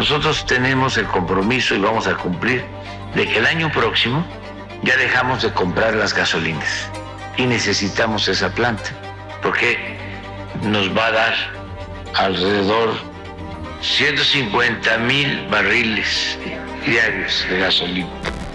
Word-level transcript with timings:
Nosotros 0.00 0.46
tenemos 0.46 0.96
el 0.96 1.04
compromiso 1.08 1.74
y 1.74 1.78
vamos 1.78 2.06
a 2.06 2.16
cumplir 2.16 2.64
de 3.14 3.28
que 3.28 3.36
el 3.36 3.44
año 3.44 3.70
próximo 3.70 4.24
ya 4.82 4.96
dejamos 4.96 5.42
de 5.42 5.52
comprar 5.52 5.94
las 5.94 6.14
gasolinas 6.14 6.88
y 7.36 7.44
necesitamos 7.44 8.26
esa 8.26 8.48
planta 8.54 8.96
porque 9.42 9.76
nos 10.62 10.88
va 10.96 11.08
a 11.08 11.12
dar 11.12 11.34
alrededor 12.14 12.94
150 13.82 14.96
mil 15.00 15.46
barriles 15.50 16.38
diarios 16.86 17.44
de 17.50 17.58
gasolina. 17.58 18.08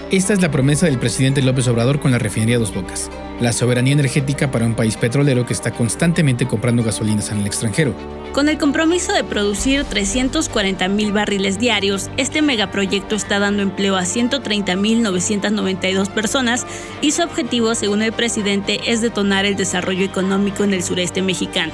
Esta 0.09 0.33
es 0.33 0.41
la 0.41 0.49
promesa 0.49 0.87
del 0.87 0.97
presidente 0.97 1.43
López 1.43 1.67
Obrador 1.67 1.99
con 1.99 2.09
la 2.09 2.17
refinería 2.17 2.57
Dos 2.57 2.73
Bocas, 2.73 3.11
la 3.39 3.53
soberanía 3.53 3.93
energética 3.93 4.51
para 4.51 4.65
un 4.65 4.75
país 4.75 4.97
petrolero 4.97 5.45
que 5.45 5.53
está 5.53 5.71
constantemente 5.71 6.45
comprando 6.47 6.83
gasolinas 6.83 7.31
en 7.31 7.37
el 7.39 7.47
extranjero. 7.47 7.95
Con 8.31 8.49
el 8.49 8.57
compromiso 8.57 9.13
de 9.13 9.23
producir 9.23 9.85
340 9.85 10.87
mil 10.89 11.13
barriles 11.13 11.57
diarios, 11.57 12.09
este 12.17 12.41
megaproyecto 12.41 13.15
está 13.15 13.39
dando 13.39 13.63
empleo 13.63 13.95
a 13.95 14.01
130.992 14.01 16.09
personas 16.09 16.67
y 17.01 17.11
su 17.11 17.23
objetivo, 17.23 17.75
según 17.75 18.01
el 18.01 18.11
presidente, 18.11 18.81
es 18.87 18.99
detonar 19.01 19.45
el 19.45 19.55
desarrollo 19.55 20.03
económico 20.03 20.65
en 20.65 20.73
el 20.73 20.83
sureste 20.83 21.21
mexicano. 21.21 21.71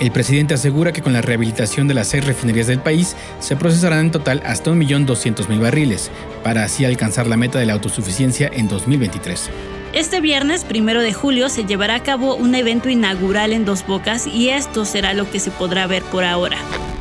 El 0.00 0.10
presidente 0.10 0.54
asegura 0.54 0.92
que 0.92 1.02
con 1.02 1.12
la 1.12 1.20
rehabilitación 1.20 1.86
de 1.86 1.94
las 1.94 2.08
seis 2.08 2.24
refinerías 2.24 2.66
del 2.66 2.80
país 2.80 3.14
se 3.38 3.54
procesarán 3.54 4.06
en 4.06 4.10
total 4.10 4.42
hasta 4.44 4.72
1.200.000 4.72 5.60
barriles, 5.60 6.10
para 6.42 6.64
así 6.64 6.84
alcanzar 6.84 7.28
la 7.28 7.36
meta 7.36 7.60
de 7.60 7.66
la 7.66 7.74
autosuficiencia 7.74 8.50
en 8.52 8.66
2023. 8.66 9.50
Este 9.94 10.20
viernes, 10.20 10.64
primero 10.64 11.02
de 11.02 11.12
julio, 11.12 11.48
se 11.48 11.66
llevará 11.66 11.94
a 11.94 12.02
cabo 12.02 12.34
un 12.34 12.56
evento 12.56 12.88
inaugural 12.88 13.52
en 13.52 13.64
Dos 13.64 13.86
Bocas 13.86 14.26
y 14.26 14.48
esto 14.48 14.84
será 14.84 15.14
lo 15.14 15.30
que 15.30 15.38
se 15.38 15.52
podrá 15.52 15.86
ver 15.86 16.02
por 16.02 16.24
ahora. 16.24 16.58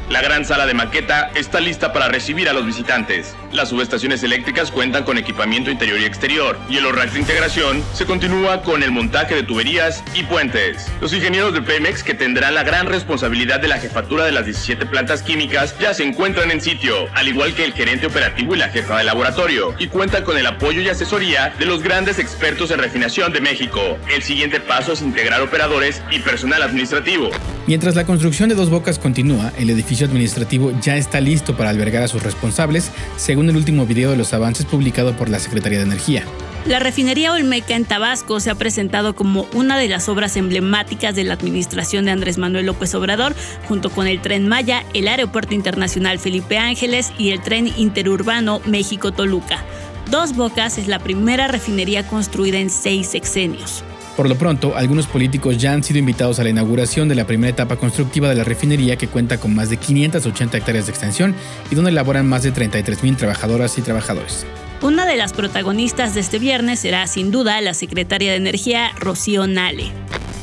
La 0.09 0.21
gran 0.21 0.45
sala 0.45 0.65
de 0.65 0.73
maqueta 0.73 1.31
está 1.33 1.59
lista 1.59 1.93
para 1.93 2.09
recibir 2.09 2.49
a 2.49 2.53
los 2.53 2.65
visitantes. 2.65 3.35
Las 3.51 3.69
subestaciones 3.69 4.21
eléctricas 4.21 4.69
cuentan 4.69 5.05
con 5.05 5.17
equipamiento 5.17 5.71
interior 5.71 5.99
y 5.99 6.05
exterior, 6.05 6.59
y 6.69 6.77
en 6.77 6.83
los 6.83 6.93
de 7.13 7.19
integración 7.19 7.83
se 7.93 8.05
continúa 8.05 8.61
con 8.61 8.83
el 8.83 8.91
montaje 8.91 9.35
de 9.35 9.43
tuberías 9.43 10.03
y 10.13 10.23
puentes. 10.23 10.91
Los 11.01 11.13
ingenieros 11.13 11.53
de 11.53 11.61
Pemex, 11.61 12.03
que 12.03 12.13
tendrán 12.13 12.53
la 12.53 12.63
gran 12.63 12.87
responsabilidad 12.87 13.59
de 13.59 13.67
la 13.67 13.79
jefatura 13.79 14.25
de 14.25 14.31
las 14.31 14.45
17 14.45 14.85
plantas 14.85 15.23
químicas, 15.23 15.75
ya 15.79 15.93
se 15.93 16.03
encuentran 16.03 16.51
en 16.51 16.61
sitio, 16.61 17.07
al 17.13 17.27
igual 17.27 17.55
que 17.55 17.65
el 17.65 17.73
gerente 17.73 18.05
operativo 18.05 18.55
y 18.55 18.59
la 18.59 18.69
jefa 18.69 18.97
de 18.97 19.05
laboratorio, 19.05 19.73
y 19.79 19.87
cuentan 19.87 20.23
con 20.23 20.37
el 20.37 20.45
apoyo 20.47 20.81
y 20.81 20.89
asesoría 20.89 21.53
de 21.57 21.65
los 21.65 21.81
grandes 21.81 22.19
expertos 22.19 22.71
en 22.71 22.79
refinación 22.79 23.33
de 23.33 23.41
México. 23.41 23.97
El 24.09 24.21
siguiente 24.21 24.59
paso 24.59 24.93
es 24.93 25.01
integrar 25.01 25.41
operadores 25.41 26.01
y 26.11 26.19
personal 26.19 26.61
administrativo. 26.61 27.29
Mientras 27.65 27.95
la 27.95 28.05
construcción 28.05 28.49
de 28.49 28.55
Dos 28.55 28.69
Bocas 28.69 28.99
continúa, 28.99 29.53
el 29.57 29.69
edificio 29.69 30.05
administrativo 30.05 30.73
ya 30.81 30.97
está 30.97 31.21
listo 31.21 31.55
para 31.55 31.69
albergar 31.69 32.03
a 32.03 32.09
sus 32.09 32.21
responsables, 32.21 32.91
según 33.15 33.49
el 33.49 33.55
último 33.55 33.85
video 33.85 34.11
de 34.11 34.17
los 34.17 34.33
avances 34.33 34.65
publicado 34.65 35.15
por 35.15 35.29
la 35.29 35.39
Secretaría 35.39 35.77
de 35.77 35.85
Energía. 35.85 36.25
La 36.65 36.79
refinería 36.79 37.31
Olmeca 37.31 37.75
en 37.75 37.85
Tabasco 37.85 38.41
se 38.41 38.49
ha 38.49 38.55
presentado 38.55 39.15
como 39.15 39.47
una 39.53 39.77
de 39.77 39.87
las 39.87 40.09
obras 40.09 40.35
emblemáticas 40.35 41.15
de 41.15 41.23
la 41.23 41.35
administración 41.35 42.03
de 42.03 42.11
Andrés 42.11 42.37
Manuel 42.37 42.65
López 42.65 42.93
Obrador, 42.95 43.33
junto 43.69 43.89
con 43.89 44.07
el 44.07 44.21
tren 44.21 44.45
Maya, 44.45 44.83
el 44.93 45.07
Aeropuerto 45.07 45.53
Internacional 45.53 46.19
Felipe 46.19 46.57
Ángeles 46.57 47.13
y 47.17 47.29
el 47.29 47.41
tren 47.41 47.71
interurbano 47.77 48.59
México-Toluca. 48.65 49.63
Dos 50.11 50.35
Bocas 50.35 50.77
es 50.77 50.89
la 50.89 50.99
primera 50.99 51.47
refinería 51.47 52.05
construida 52.05 52.59
en 52.59 52.69
seis 52.69 53.07
sexenios. 53.07 53.85
Por 54.15 54.29
lo 54.29 54.35
pronto, 54.35 54.77
algunos 54.77 55.07
políticos 55.07 55.57
ya 55.57 55.73
han 55.73 55.83
sido 55.83 55.97
invitados 55.97 56.39
a 56.39 56.43
la 56.43 56.49
inauguración 56.49 57.09
de 57.09 57.15
la 57.15 57.25
primera 57.25 57.49
etapa 57.49 57.77
constructiva 57.77 58.29
de 58.29 58.35
la 58.35 58.43
refinería 58.43 58.95
que 58.95 59.07
cuenta 59.07 59.39
con 59.39 59.55
más 59.55 59.71
de 59.71 59.77
580 59.77 60.55
hectáreas 60.57 60.85
de 60.85 60.91
extensión 60.91 61.35
y 61.71 61.75
donde 61.75 61.91
laboran 61.91 62.27
más 62.27 62.43
de 62.43 62.53
33.000 62.53 63.17
trabajadoras 63.17 63.75
y 63.79 63.81
trabajadores. 63.81 64.45
Una 64.83 65.07
de 65.07 65.15
las 65.15 65.33
protagonistas 65.33 66.13
de 66.13 66.19
este 66.19 66.37
viernes 66.37 66.79
será 66.79 67.07
sin 67.07 67.31
duda 67.31 67.59
la 67.61 67.73
secretaria 67.73 68.31
de 68.31 68.37
Energía, 68.37 68.91
Rocío 68.99 69.47
Nale. 69.47 69.91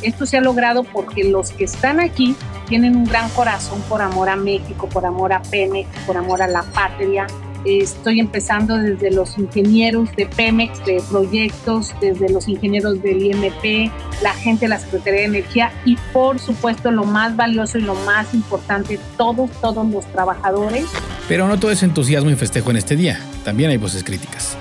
Esto 0.01 0.25
se 0.25 0.37
ha 0.37 0.41
logrado 0.41 0.83
porque 0.83 1.23
los 1.23 1.51
que 1.51 1.63
están 1.63 1.99
aquí 1.99 2.35
tienen 2.67 2.95
un 2.95 3.05
gran 3.05 3.29
corazón 3.29 3.81
por 3.83 4.01
amor 4.01 4.29
a 4.29 4.35
México, 4.35 4.89
por 4.89 5.05
amor 5.05 5.31
a 5.31 5.41
Pemex, 5.43 5.87
por 6.05 6.17
amor 6.17 6.41
a 6.41 6.47
la 6.47 6.63
patria, 6.63 7.27
Estoy 7.65 8.19
empezando 8.19 8.77
desde 8.77 9.11
los 9.11 9.37
ingenieros 9.37 10.09
de 10.15 10.25
Pemex, 10.25 10.83
de 10.85 11.01
proyectos, 11.09 11.93
desde 12.01 12.29
los 12.29 12.47
ingenieros 12.47 13.01
del 13.03 13.21
IMP, 13.21 13.91
la 14.23 14.33
gente 14.33 14.65
de 14.65 14.69
la 14.69 14.79
Secretaría 14.79 15.21
de 15.21 15.25
Energía 15.25 15.71
y 15.85 15.95
por 16.11 16.39
supuesto 16.39 16.91
lo 16.91 17.03
más 17.03 17.35
valioso 17.35 17.77
y 17.77 17.81
lo 17.81 17.95
más 17.95 18.33
importante, 18.33 18.99
todos, 19.17 19.51
todos 19.61 19.87
los 19.87 20.05
trabajadores. 20.11 20.85
Pero 21.27 21.47
no 21.47 21.59
todo 21.59 21.71
es 21.71 21.83
entusiasmo 21.83 22.31
y 22.31 22.35
festejo 22.35 22.71
en 22.71 22.77
este 22.77 22.95
día, 22.95 23.19
también 23.43 23.69
hay 23.69 23.77
voces 23.77 24.03
críticas. 24.03 24.57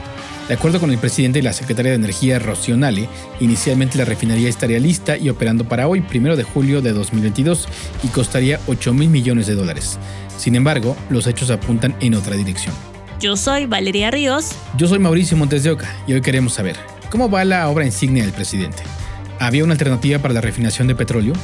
De 0.51 0.55
acuerdo 0.55 0.81
con 0.81 0.91
el 0.91 0.99
presidente 0.99 1.39
y 1.39 1.43
la 1.43 1.53
secretaria 1.53 1.93
de 1.93 1.97
Energía, 1.97 2.41
Rocío 2.41 2.77
Nale, 2.77 3.09
inicialmente 3.39 3.97
la 3.97 4.05
refinería 4.05 4.49
estaría 4.49 4.81
lista 4.81 5.17
y 5.17 5.29
operando 5.29 5.65
para 5.65 5.87
hoy, 5.87 6.01
primero 6.01 6.37
de 6.37 6.43
julio 6.43 6.83
de 6.83 6.93
2022, 6.93 7.69
y 8.03 8.09
costaría 8.09 8.59
8 8.67 8.93
mil 8.93 9.11
millones 9.11 9.47
de 9.47 9.55
dólares. 9.55 9.97
Sin 10.37 10.57
embargo, 10.57 10.97
los 11.09 11.29
hechos 11.29 11.51
apuntan 11.51 11.95
en 12.01 12.17
otra 12.17 12.35
dirección. 12.35 12.75
Yo 13.21 13.37
soy 13.37 13.67
Valeria 13.67 14.11
Ríos. 14.11 14.53
Yo 14.79 14.89
soy 14.89 14.99
Mauricio 14.99 15.37
Montes 15.37 15.63
de 15.63 15.71
Oca 15.71 15.95
y 16.07 16.15
hoy 16.15 16.23
queremos 16.23 16.55
saber 16.55 16.77
cómo 17.11 17.29
va 17.31 17.45
la 17.45 17.69
obra 17.69 17.85
insignia 17.85 18.23
del 18.23 18.33
presidente. 18.33 18.83
¿Había 19.39 19.63
una 19.63 19.75
alternativa 19.75 20.19
para 20.21 20.33
la 20.33 20.41
refinación 20.41 20.89
de 20.89 20.95
petróleo? 20.95 21.35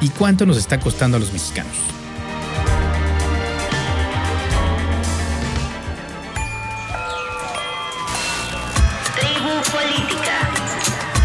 ¿Y 0.00 0.08
cuánto 0.08 0.46
nos 0.46 0.56
está 0.56 0.80
costando 0.80 1.18
a 1.18 1.20
los 1.20 1.34
mexicanos? 1.34 1.74
Tribu 9.20 9.60
Política. 9.70 10.50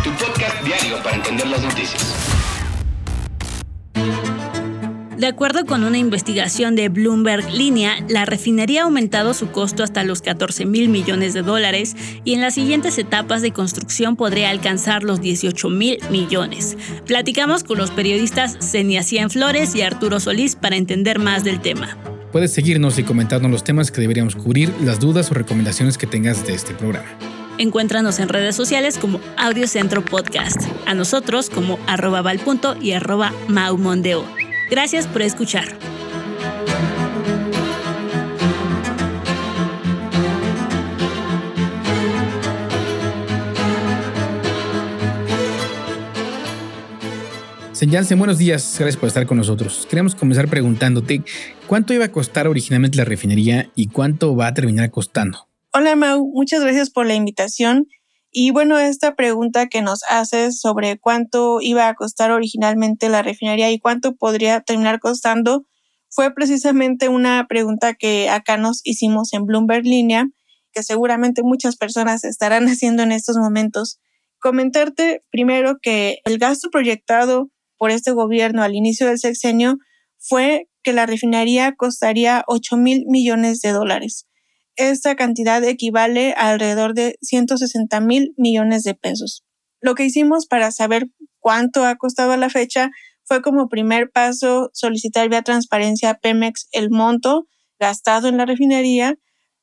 Tu 0.03 0.11
podcast 0.11 0.61
diario 0.65 1.01
para 1.01 1.15
entender 1.15 1.47
las 1.47 1.61
noticias. 1.63 2.30
De 5.21 5.27
acuerdo 5.27 5.67
con 5.67 5.83
una 5.83 5.99
investigación 5.99 6.75
de 6.75 6.89
Bloomberg 6.89 7.47
Línea, 7.51 8.03
la 8.09 8.25
refinería 8.25 8.81
ha 8.81 8.85
aumentado 8.85 9.35
su 9.35 9.51
costo 9.51 9.83
hasta 9.83 10.03
los 10.03 10.23
14 10.23 10.65
mil 10.65 10.89
millones 10.89 11.35
de 11.35 11.43
dólares 11.43 11.95
y 12.23 12.33
en 12.33 12.41
las 12.41 12.55
siguientes 12.55 12.97
etapas 12.97 13.43
de 13.43 13.51
construcción 13.51 14.15
podría 14.15 14.49
alcanzar 14.49 15.03
los 15.03 15.21
18 15.21 15.69
mil 15.69 15.99
millones. 16.09 16.75
Platicamos 17.05 17.63
con 17.63 17.77
los 17.77 17.91
periodistas 17.91 18.57
Zenia 18.67 19.03
Flores 19.29 19.75
y 19.75 19.83
Arturo 19.83 20.19
Solís 20.19 20.55
para 20.55 20.75
entender 20.75 21.19
más 21.19 21.43
del 21.43 21.61
tema. 21.61 21.95
Puedes 22.31 22.51
seguirnos 22.51 22.97
y 22.97 23.03
comentarnos 23.03 23.51
los 23.51 23.63
temas 23.63 23.91
que 23.91 24.01
deberíamos 24.01 24.35
cubrir, 24.35 24.73
las 24.81 24.99
dudas 24.99 25.29
o 25.29 25.35
recomendaciones 25.35 25.99
que 25.99 26.07
tengas 26.07 26.47
de 26.47 26.55
este 26.55 26.73
programa. 26.73 27.09
Encuéntranos 27.59 28.17
en 28.17 28.27
redes 28.27 28.55
sociales 28.55 28.97
como 28.97 29.19
Audiocentro 29.37 30.03
Podcast, 30.03 30.63
a 30.87 30.95
nosotros 30.95 31.51
como 31.51 31.77
arroba 31.85 32.23
valpunto 32.23 32.75
y 32.81 32.93
arroba 32.93 33.31
maumondeo. 33.47 34.40
Gracias 34.71 35.05
por 35.05 35.21
escuchar. 35.21 35.65
Jansen, 47.91 48.17
buenos 48.19 48.37
días, 48.37 48.77
gracias 48.79 48.95
por 48.95 49.07
estar 49.07 49.25
con 49.25 49.37
nosotros. 49.37 49.85
Queremos 49.89 50.15
comenzar 50.15 50.47
preguntándote 50.47 51.23
cuánto 51.67 51.93
iba 51.93 52.05
a 52.05 52.11
costar 52.11 52.47
originalmente 52.47 52.97
la 52.97 53.03
refinería 53.03 53.69
y 53.75 53.87
cuánto 53.87 54.35
va 54.35 54.47
a 54.47 54.53
terminar 54.53 54.89
costando. 54.91 55.49
Hola 55.73 55.97
Mau, 55.97 56.25
muchas 56.33 56.61
gracias 56.61 56.89
por 56.89 57.05
la 57.05 57.15
invitación. 57.15 57.87
Y 58.31 58.51
bueno, 58.51 58.79
esta 58.79 59.15
pregunta 59.15 59.67
que 59.67 59.81
nos 59.81 60.03
haces 60.09 60.61
sobre 60.61 60.97
cuánto 60.97 61.59
iba 61.59 61.89
a 61.89 61.95
costar 61.95 62.31
originalmente 62.31 63.09
la 63.09 63.21
refinería 63.21 63.69
y 63.71 63.79
cuánto 63.79 64.15
podría 64.15 64.61
terminar 64.61 64.99
costando 64.99 65.65
fue 66.09 66.33
precisamente 66.33 67.09
una 67.09 67.45
pregunta 67.47 67.93
que 67.93 68.29
acá 68.29 68.55
nos 68.55 68.81
hicimos 68.85 69.33
en 69.33 69.45
Bloomberg 69.45 69.83
Línea, 69.83 70.27
que 70.71 70.83
seguramente 70.83 71.43
muchas 71.43 71.75
personas 71.75 72.23
estarán 72.23 72.65
haciendo 72.69 73.03
en 73.03 73.11
estos 73.11 73.35
momentos. 73.37 73.99
Comentarte 74.39 75.23
primero 75.29 75.77
que 75.81 76.19
el 76.23 76.37
gasto 76.37 76.69
proyectado 76.69 77.49
por 77.77 77.91
este 77.91 78.11
gobierno 78.11 78.63
al 78.63 78.75
inicio 78.75 79.07
del 79.07 79.19
sexenio 79.19 79.77
fue 80.17 80.69
que 80.83 80.93
la 80.93 81.05
refinería 81.05 81.75
costaría 81.75 82.43
8 82.47 82.77
mil 82.77 83.05
millones 83.07 83.59
de 83.59 83.71
dólares. 83.71 84.25
Esta 84.75 85.15
cantidad 85.15 85.63
equivale 85.63 86.33
a 86.37 86.49
alrededor 86.49 86.93
de 86.93 87.17
160 87.21 87.99
mil 88.01 88.33
millones 88.37 88.83
de 88.83 88.95
pesos. 88.95 89.43
Lo 89.81 89.95
que 89.95 90.05
hicimos 90.05 90.45
para 90.45 90.71
saber 90.71 91.07
cuánto 91.39 91.85
ha 91.85 91.95
costado 91.95 92.31
a 92.31 92.37
la 92.37 92.49
fecha 92.49 92.91
fue 93.23 93.41
como 93.41 93.69
primer 93.69 94.11
paso 94.11 94.69
solicitar 94.73 95.29
vía 95.29 95.41
transparencia 95.41 96.11
a 96.11 96.17
Pemex 96.19 96.67
el 96.71 96.89
monto 96.89 97.47
gastado 97.79 98.27
en 98.27 98.37
la 98.37 98.45
refinería, 98.45 99.17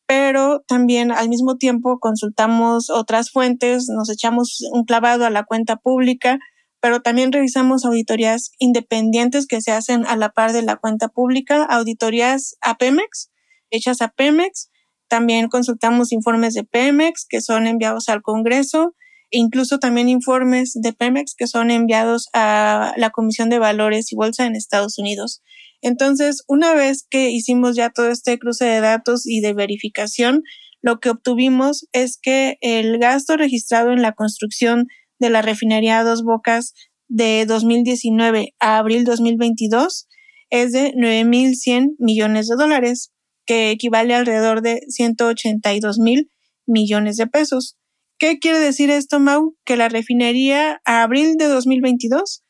pero 0.06 0.64
también 0.66 1.12
al 1.12 1.28
mismo 1.28 1.56
tiempo 1.56 1.98
consultamos 2.00 2.90
otras 2.90 3.30
fuentes, 3.30 3.86
nos 3.88 4.10
echamos 4.10 4.58
un 4.72 4.84
clavado 4.84 5.24
a 5.24 5.30
la 5.30 5.44
cuenta 5.44 5.76
pública, 5.76 6.38
pero 6.80 7.00
también 7.00 7.32
revisamos 7.32 7.84
auditorías 7.84 8.52
independientes 8.58 9.46
que 9.46 9.60
se 9.60 9.72
hacen 9.72 10.06
a 10.06 10.16
la 10.16 10.30
par 10.30 10.52
de 10.52 10.62
la 10.62 10.76
cuenta 10.76 11.08
pública, 11.08 11.64
auditorías 11.64 12.56
a 12.60 12.76
Pemex, 12.76 13.30
hechas 13.70 14.00
a 14.00 14.08
Pemex. 14.08 14.70
También 15.08 15.48
consultamos 15.48 16.12
informes 16.12 16.54
de 16.54 16.64
Pemex 16.64 17.26
que 17.28 17.40
son 17.40 17.66
enviados 17.66 18.08
al 18.08 18.22
Congreso 18.22 18.94
e 19.30 19.38
incluso 19.38 19.78
también 19.78 20.08
informes 20.08 20.72
de 20.74 20.92
Pemex 20.92 21.34
que 21.36 21.46
son 21.46 21.70
enviados 21.70 22.28
a 22.32 22.92
la 22.96 23.10
Comisión 23.10 23.50
de 23.50 23.58
Valores 23.58 24.12
y 24.12 24.16
Bolsa 24.16 24.46
en 24.46 24.56
Estados 24.56 24.98
Unidos. 24.98 25.42
Entonces, 25.80 26.42
una 26.48 26.74
vez 26.74 27.06
que 27.08 27.30
hicimos 27.30 27.76
ya 27.76 27.90
todo 27.90 28.08
este 28.10 28.38
cruce 28.38 28.64
de 28.64 28.80
datos 28.80 29.26
y 29.26 29.40
de 29.40 29.54
verificación, 29.54 30.42
lo 30.82 31.00
que 31.00 31.10
obtuvimos 31.10 31.86
es 31.92 32.18
que 32.20 32.56
el 32.60 32.98
gasto 32.98 33.36
registrado 33.36 33.92
en 33.92 34.02
la 34.02 34.12
construcción 34.12 34.86
de 35.18 35.30
la 35.30 35.42
refinería 35.42 36.04
Dos 36.04 36.22
Bocas 36.22 36.74
de 37.08 37.46
2019 37.46 38.54
a 38.60 38.78
abril 38.78 39.04
2022 39.04 40.08
es 40.50 40.72
de 40.72 40.92
9.100 40.94 41.96
millones 41.98 42.48
de 42.48 42.56
dólares, 42.56 43.12
que 43.48 43.70
equivale 43.70 44.14
a 44.14 44.18
alrededor 44.18 44.60
de 44.60 44.82
182 44.88 45.98
mil 45.98 46.30
millones 46.66 47.16
de 47.16 47.26
pesos. 47.26 47.78
¿Qué 48.18 48.38
quiere 48.38 48.58
decir 48.58 48.90
esto, 48.90 49.20
Mau? 49.20 49.56
Que 49.64 49.78
la 49.78 49.88
refinería 49.88 50.82
a 50.84 51.02
abril 51.02 51.36
de 51.38 51.46
2022, 51.46 52.44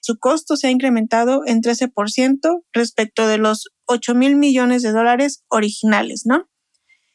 su 0.00 0.18
costo 0.18 0.56
se 0.56 0.68
ha 0.68 0.70
incrementado 0.70 1.40
en 1.44 1.60
13% 1.60 2.62
respecto 2.72 3.26
de 3.26 3.38
los 3.38 3.70
8 3.86 4.14
mil 4.14 4.36
millones 4.36 4.82
de 4.82 4.92
dólares 4.92 5.42
originales, 5.48 6.22
¿no? 6.24 6.48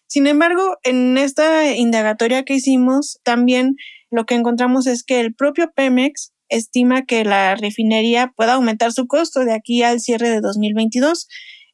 Sin 0.08 0.28
embargo, 0.28 0.76
en 0.84 1.18
esta 1.18 1.74
indagatoria 1.74 2.44
que 2.44 2.56
hicimos, 2.56 3.20
también 3.24 3.76
lo 4.12 4.26
que 4.26 4.36
encontramos 4.36 4.86
es 4.86 5.04
que 5.04 5.22
el 5.22 5.34
propio 5.34 5.72
Pemex 5.74 6.34
estima 6.50 7.06
que 7.06 7.24
la 7.24 7.56
refinería 7.56 8.34
pueda 8.36 8.56
aumentar 8.56 8.92
su 8.92 9.08
costo 9.08 9.46
de 9.46 9.54
aquí 9.54 9.82
al 9.84 10.02
cierre 10.02 10.30
de 10.30 10.42
2022. 10.42 11.28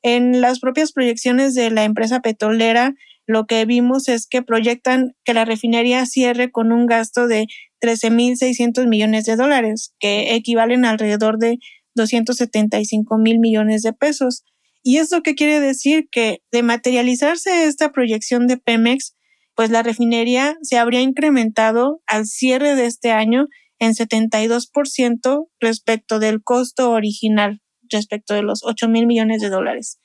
En 0.08 0.40
las 0.40 0.60
propias 0.60 0.92
proyecciones 0.92 1.56
de 1.56 1.72
la 1.72 1.84
empresa 1.84 2.20
petrolera, 2.20 2.94
lo 3.26 3.48
que 3.48 3.66
vimos 3.66 4.08
es 4.08 4.28
que 4.28 4.44
proyectan 4.44 5.16
que 5.24 5.34
la 5.34 5.46
refinería 5.46 6.06
cierre 6.06 6.52
con 6.52 6.72
un 6.72 6.86
gasto 6.86 7.28
de 7.28 7.48
13.600 7.82 8.88
millones 8.88 9.26
de 9.26 9.36
dólares, 9.36 9.96
que 10.00 10.36
equivalen 10.36 10.86
alrededor 10.86 11.40
de 11.40 11.58
275 11.96 13.18
mil 13.18 13.40
millones 13.40 13.82
de 13.82 13.94
pesos. 13.94 14.44
¿Y 14.84 14.98
esto 14.98 15.24
qué 15.24 15.34
quiere 15.34 15.60
decir? 15.60 16.08
Que 16.12 16.44
de 16.52 16.62
materializarse 16.62 17.66
esta 17.66 17.92
proyección 17.92 18.46
de 18.46 18.58
Pemex, 18.58 19.16
pues 19.56 19.72
la 19.72 19.82
refinería 19.82 20.56
se 20.62 20.78
habría 20.78 21.02
incrementado 21.02 22.04
al 22.06 22.28
cierre 22.28 22.76
de 22.76 22.86
este 22.86 23.10
año 23.10 23.48
en 23.80 23.94
72% 23.94 25.48
respecto 25.60 26.20
del 26.20 26.44
costo 26.44 26.92
original, 26.92 27.64
respecto 27.90 28.34
de 28.34 28.44
los 28.44 28.62
8 28.64 28.88
mil 28.88 29.08
millones 29.08 29.42
de 29.42 29.50
dólares. 29.50 30.00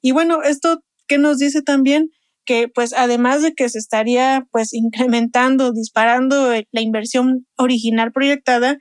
Y 0.00 0.12
bueno, 0.12 0.42
esto 0.42 0.82
que 1.06 1.18
nos 1.18 1.38
dice 1.38 1.62
también 1.62 2.10
que 2.44 2.68
pues 2.68 2.92
además 2.92 3.42
de 3.42 3.52
que 3.52 3.68
se 3.68 3.78
estaría 3.78 4.46
pues 4.50 4.72
incrementando, 4.72 5.72
disparando 5.72 6.52
la 6.72 6.80
inversión 6.80 7.46
original 7.56 8.12
proyectada, 8.12 8.78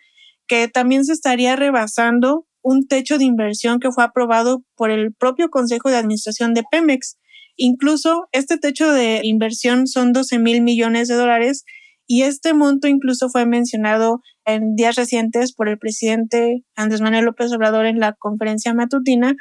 que 0.48 0.68
también 0.68 1.06
se 1.06 1.14
estaría 1.14 1.56
rebasando 1.56 2.46
un 2.62 2.88
techo 2.88 3.18
de 3.18 3.26
inversión 3.26 3.80
que 3.80 3.92
fue 3.92 4.04
aprobado 4.04 4.64
por 4.76 4.92
el 4.92 5.14
propio 5.14 5.50
Consejo 5.50 5.90
de 5.90 5.98
Administración 5.98 6.54
de 6.54 6.64
Pemex. 6.70 7.18
Incluso 7.56 8.28
este 8.32 8.58
techo 8.58 8.92
de 8.92 9.22
inversión 9.24 9.88
son 9.88 10.14
12 10.14 10.40
mil 10.40 10.62
millones 10.62 11.08
de 11.08 11.16
dólares 11.16 11.64
y 12.12 12.24
este 12.24 12.56
monto 12.56 12.88
incluso 12.88 13.30
fue 13.30 13.46
mencionado 13.46 14.22
en 14.44 14.76
días 14.76 14.96
recientes 14.96 15.54
por 15.54 15.70
el 15.70 15.78
presidente 15.78 16.64
Andrés 16.76 17.02
Manuel 17.02 17.26
López 17.26 17.52
Obrador 17.54 17.86
en 17.86 18.00
la 18.00 18.14
conferencia 18.14 18.74
matutina 18.74 19.36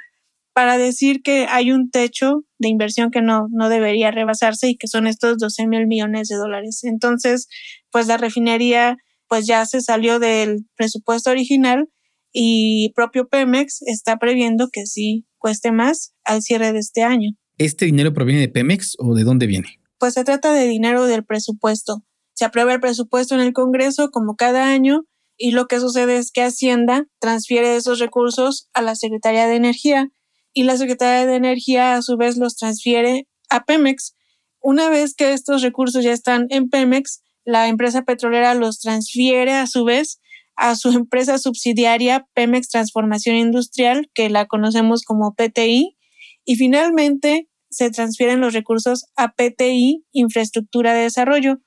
para 0.53 0.76
decir 0.76 1.23
que 1.23 1.47
hay 1.49 1.73
un 1.73 1.88
techo 1.91 2.44
de 2.59 2.69
inversión 2.69 3.11
que 3.11 3.23
no, 3.23 3.47
no 3.50 3.70
debería 3.70 4.11
rebasarse 4.11 4.69
y 4.69 4.76
que 4.76 4.87
son 4.87 5.06
estos 5.06 5.38
12 5.38 5.67
mil 5.67 5.87
millones 5.87 6.29
de 6.29 6.37
dólares. 6.37 6.85
Entonces, 6.85 7.49
pues 7.91 8.06
la 8.06 8.19
refinería 8.19 8.99
pues 9.29 9.47
ya 9.47 9.65
se 9.65 9.81
salió 9.81 10.19
del 10.19 10.67
presupuesto 10.76 11.31
original 11.31 11.88
y 12.35 12.93
propio 12.94 13.29
Pemex 13.29 13.81
está 13.87 14.19
previendo 14.19 14.69
que 14.70 14.85
sí 14.85 15.26
cueste 15.38 15.73
más 15.73 16.12
al 16.23 16.43
cierre 16.43 16.75
de 16.75 16.81
este 16.81 17.03
año. 17.03 17.31
¿Este 17.56 17.87
dinero 17.87 18.12
proviene 18.12 18.43
de 18.43 18.49
Pemex 18.49 18.94
o 18.99 19.15
de 19.15 19.25
dónde 19.25 19.47
viene? 19.47 19.81
Pues 19.99 20.12
se 20.12 20.25
trata 20.25 20.53
de 20.53 20.67
dinero 20.67 21.06
del 21.06 21.25
presupuesto. 21.25 22.05
Se 22.38 22.44
aprueba 22.44 22.73
el 22.73 22.79
presupuesto 22.79 23.35
en 23.35 23.40
el 23.40 23.52
Congreso 23.52 24.11
como 24.12 24.37
cada 24.37 24.69
año 24.69 25.02
y 25.37 25.50
lo 25.50 25.67
que 25.67 25.81
sucede 25.81 26.19
es 26.19 26.31
que 26.31 26.44
Hacienda 26.44 27.08
transfiere 27.19 27.75
esos 27.75 27.99
recursos 27.99 28.69
a 28.75 28.81
la 28.81 28.94
Secretaría 28.94 29.49
de 29.49 29.56
Energía 29.56 30.11
y 30.52 30.62
la 30.62 30.76
Secretaría 30.76 31.26
de 31.26 31.35
Energía 31.35 31.96
a 31.96 32.02
su 32.02 32.17
vez 32.17 32.37
los 32.37 32.55
transfiere 32.55 33.26
a 33.50 33.64
Pemex. 33.64 34.14
Una 34.61 34.88
vez 34.88 35.17
que 35.17 35.32
estos 35.32 35.62
recursos 35.62 36.05
ya 36.05 36.12
están 36.12 36.46
en 36.50 36.69
Pemex, 36.69 37.25
la 37.44 37.67
empresa 37.67 38.02
petrolera 38.02 38.55
los 38.55 38.79
transfiere 38.79 39.55
a 39.55 39.67
su 39.67 39.84
vez 39.84 40.20
a 40.55 40.76
su 40.76 40.91
empresa 40.96 41.38
subsidiaria 41.38 42.29
Pemex 42.34 42.69
Transformación 42.69 43.34
Industrial, 43.34 44.12
que 44.14 44.31
la 44.31 44.46
conocemos 44.46 45.02
como 45.02 45.34
PTI, 45.34 45.96
y 46.44 46.55
finalmente 46.55 47.49
se 47.69 47.91
transfieren 47.91 48.41
los 48.41 48.52
recursos 48.52 49.06
a 49.17 49.32
PTI 49.32 50.05
Infraestructura 50.12 50.94
de 50.94 51.02
Desarrollo, 51.02 51.58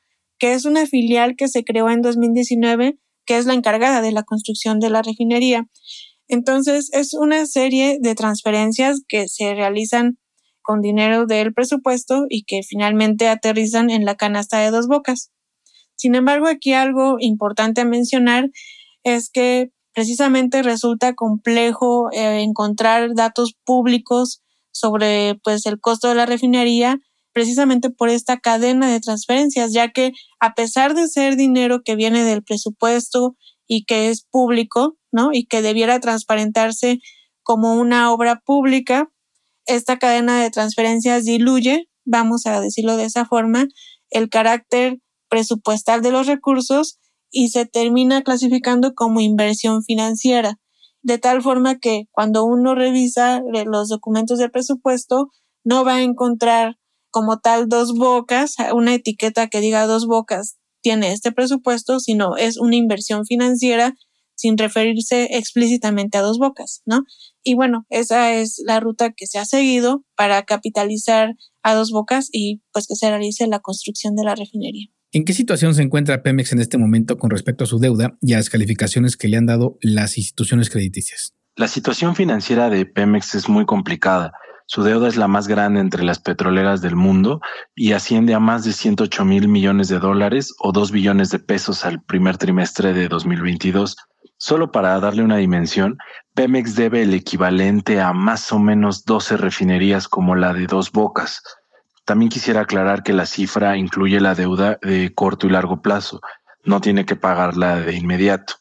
que 0.42 0.54
es 0.54 0.66
una 0.66 0.88
filial 0.88 1.36
que 1.38 1.48
se 1.48 1.64
creó 1.64 1.88
en 1.92 2.02
2019, 2.02 2.98
que 3.28 3.38
es 3.38 3.46
la 3.46 3.54
encargada 3.54 4.02
de 4.02 4.12
la 4.12 4.24
construcción 4.24 4.80
de 4.80 4.90
la 4.90 5.04
refinería. 5.04 5.68
Entonces, 6.28 6.90
es 6.94 7.14
una 7.14 7.46
serie 7.46 8.00
de 8.02 8.16
transferencias 8.16 9.04
que 9.08 9.28
se 9.28 9.54
realizan 9.54 10.18
con 10.64 10.82
dinero 10.82 11.28
del 11.28 11.54
presupuesto 11.54 12.26
y 12.28 12.46
que 12.46 12.62
finalmente 12.68 13.28
aterrizan 13.28 13.92
en 13.92 14.04
la 14.04 14.16
canasta 14.16 14.58
de 14.58 14.72
dos 14.72 14.88
bocas. 14.88 15.32
Sin 15.96 16.16
embargo, 16.16 16.48
aquí 16.48 16.74
algo 16.74 17.18
importante 17.20 17.82
a 17.82 17.86
mencionar 17.86 18.50
es 19.04 19.30
que 19.30 19.70
precisamente 19.94 20.64
resulta 20.64 21.14
complejo 21.14 22.12
eh, 22.14 22.42
encontrar 22.42 23.14
datos 23.14 23.54
públicos 23.64 24.42
sobre 24.72 25.40
pues 25.44 25.68
el 25.68 25.80
costo 25.80 26.08
de 26.08 26.16
la 26.16 26.26
refinería 26.26 26.98
precisamente 27.34 27.90
por 27.90 28.10
esta 28.10 28.40
cadena 28.40 28.92
de 28.92 29.00
transferencias, 29.00 29.74
ya 29.74 29.92
que 29.92 30.12
a 30.40 30.54
pesar 30.54 30.94
de 30.94 31.08
ser 31.08 31.36
dinero 31.36 31.82
que 31.84 31.96
viene 31.96 32.24
del 32.24 32.44
presupuesto 32.44 33.36
y 33.68 33.86
que 33.86 34.10
es 34.10 34.26
público, 34.30 34.98
¿no? 35.12 35.30
Y 35.34 35.46
que 35.46 35.62
debiera 35.62 36.00
transparentarse 36.00 37.00
como 37.44 37.76
una 37.76 38.12
obra 38.12 38.42
pública, 38.46 39.10
esta 39.66 39.98
cadena 39.98 40.42
de 40.42 40.50
transferencias 40.50 41.26
diluye, 41.26 41.88
vamos 42.06 42.46
a 42.46 42.60
decirlo 42.60 42.98
de 42.98 43.06
esa 43.06 43.26
forma, 43.26 43.68
el 44.10 44.30
carácter 44.30 45.00
presupuestal 45.30 46.02
de 46.02 46.12
los 46.12 46.28
recursos 46.28 47.00
y 47.32 47.50
se 47.50 47.66
termina 47.66 48.22
clasificando 48.22 48.94
como 48.94 49.22
inversión 49.22 49.84
financiera, 49.84 50.60
de 51.02 51.18
tal 51.18 51.42
forma 51.42 51.80
que 51.80 52.04
cuando 52.12 52.44
uno 52.44 52.76
revisa 52.76 53.42
los 53.66 53.90
documentos 53.90 54.38
del 54.38 54.52
presupuesto, 54.52 55.30
no 55.64 55.86
va 55.86 55.96
a 55.96 56.02
encontrar 56.04 56.78
como 57.12 57.40
tal 57.40 57.70
dos 57.70 57.94
bocas, 57.94 58.56
una 58.74 58.96
etiqueta 58.96 59.48
que 59.48 59.60
diga 59.60 59.86
dos 59.86 60.08
bocas 60.08 60.58
tiene 60.82 61.12
este 61.12 61.32
presupuesto, 61.32 62.00
sino 62.00 62.36
es 62.38 62.58
una 62.58 62.76
inversión 62.76 63.26
financiera 63.26 63.96
sin 64.36 64.58
referirse 64.58 65.38
explícitamente 65.38 66.18
a 66.18 66.22
dos 66.22 66.40
bocas, 66.40 66.82
¿no? 66.86 67.04
Y 67.44 67.54
bueno, 67.54 67.86
esa 67.90 68.34
es 68.34 68.62
la 68.66 68.80
ruta 68.80 69.12
que 69.12 69.28
se 69.28 69.38
ha 69.38 69.46
seguido 69.46 70.04
para 70.16 70.42
capitalizar 70.44 71.36
a 71.62 71.76
dos 71.76 71.92
bocas 71.92 72.30
y 72.32 72.62
pues 72.74 72.88
que 72.88 72.96
se 72.96 73.10
realice 73.10 73.46
la 73.46 73.60
construcción 73.60 74.16
de 74.16 74.24
la 74.24 74.34
refinería. 74.34 74.88
¿En 75.12 75.26
qué 75.26 75.34
situación 75.34 75.76
se 75.76 75.84
encuentra 75.84 76.24
Pemex 76.24 76.54
en 76.54 76.62
este 76.62 76.78
momento 76.78 77.18
con 77.18 77.30
respecto 77.30 77.66
a 77.66 77.68
su 77.68 77.80
deuda 77.80 78.18
y 78.22 78.34
a 78.34 78.38
las 78.38 78.50
calificaciones 78.50 79.18
que 79.18 79.28
le 79.28 79.38
han 79.38 79.46
dado 79.46 79.78
las 79.82 80.18
instituciones 80.18 80.70
crediticias? 80.70 81.34
La 81.56 81.68
situación 81.68 82.16
financiera 82.16 82.70
de 82.70 82.86
Pemex 82.86 83.36
es 83.36 83.50
muy 83.50 83.66
complicada. 83.66 84.32
Su 84.74 84.84
deuda 84.84 85.10
es 85.10 85.18
la 85.18 85.28
más 85.28 85.50
grande 85.50 85.82
entre 85.82 86.02
las 86.02 86.20
petroleras 86.20 86.80
del 86.80 86.96
mundo 86.96 87.42
y 87.76 87.92
asciende 87.92 88.34
a 88.34 88.40
más 88.40 88.64
de 88.64 88.72
108 88.72 89.26
mil 89.26 89.50
millones 89.50 89.90
de 89.90 90.00
dólares 90.00 90.56
o 90.60 90.72
2 90.72 90.92
billones 90.92 91.30
de 91.30 91.40
pesos 91.40 91.84
al 91.84 92.02
primer 92.02 92.38
trimestre 92.38 92.94
de 92.94 93.10
2022. 93.10 93.98
Solo 94.38 94.72
para 94.72 94.98
darle 95.02 95.24
una 95.24 95.36
dimensión, 95.36 95.98
Pemex 96.36 96.78
debe 96.78 97.02
el 97.02 97.14
equivalente 97.14 98.00
a 98.00 98.14
más 98.14 98.54
o 98.54 98.60
menos 98.60 99.04
12 99.04 99.36
refinerías 99.36 100.08
como 100.08 100.36
la 100.36 100.54
de 100.54 100.68
Dos 100.68 100.94
Bocas. 100.94 101.44
También 102.06 102.30
quisiera 102.30 102.62
aclarar 102.62 103.04
que 103.04 103.12
la 103.12 103.26
cifra 103.26 103.76
incluye 103.76 104.22
la 104.22 104.36
deuda 104.36 104.80
de 104.82 105.14
corto 105.14 105.48
y 105.48 105.50
largo 105.50 105.82
plazo, 105.82 106.22
no 106.64 106.80
tiene 106.80 107.06
que 107.06 107.18
pagarla 107.18 107.76
de 107.76 107.94
inmediato. 107.98 108.54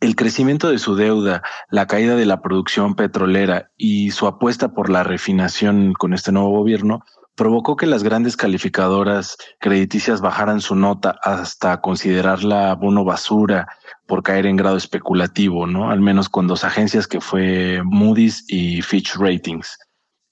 El 0.00 0.16
crecimiento 0.16 0.70
de 0.70 0.78
su 0.78 0.96
deuda, 0.96 1.42
la 1.68 1.86
caída 1.86 2.16
de 2.16 2.24
la 2.24 2.40
producción 2.40 2.94
petrolera 2.94 3.70
y 3.76 4.12
su 4.12 4.26
apuesta 4.26 4.72
por 4.72 4.88
la 4.88 5.04
refinación 5.04 5.92
con 5.92 6.14
este 6.14 6.32
nuevo 6.32 6.50
gobierno 6.50 7.04
provocó 7.34 7.76
que 7.76 7.86
las 7.86 8.02
grandes 8.02 8.36
calificadoras 8.36 9.36
crediticias 9.60 10.20
bajaran 10.20 10.60
su 10.60 10.74
nota 10.74 11.16
hasta 11.22 11.80
considerarla 11.82 12.74
bono 12.74 13.04
basura 13.04 13.68
por 14.06 14.22
caer 14.22 14.46
en 14.46 14.56
grado 14.56 14.76
especulativo, 14.76 15.66
¿no? 15.66 15.90
Al 15.90 16.00
menos 16.00 16.28
con 16.28 16.46
dos 16.46 16.64
agencias 16.64 17.06
que 17.06 17.20
fue 17.20 17.82
Moody's 17.84 18.44
y 18.48 18.82
Fitch 18.82 19.16
Ratings. 19.16 19.78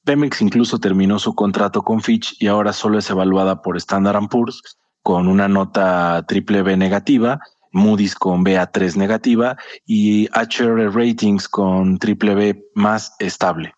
Pemex 0.04 0.40
incluso 0.40 0.78
terminó 0.78 1.18
su 1.18 1.34
contrato 1.34 1.82
con 1.82 2.00
Fitch 2.00 2.36
y 2.40 2.46
ahora 2.46 2.72
solo 2.72 2.98
es 2.98 3.08
evaluada 3.10 3.60
por 3.60 3.76
Standard 3.76 4.28
Poor's 4.30 4.62
con 5.02 5.28
una 5.28 5.48
nota 5.48 6.24
triple 6.26 6.62
B 6.62 6.76
negativa, 6.76 7.40
Moody's 7.72 8.14
con 8.14 8.44
BA3 8.44 8.96
negativa 8.96 9.56
y 9.86 10.28
HR 10.34 10.90
Ratings 10.92 11.48
con 11.48 11.98
triple 11.98 12.34
B 12.34 12.64
más 12.74 13.14
estable. 13.18 13.74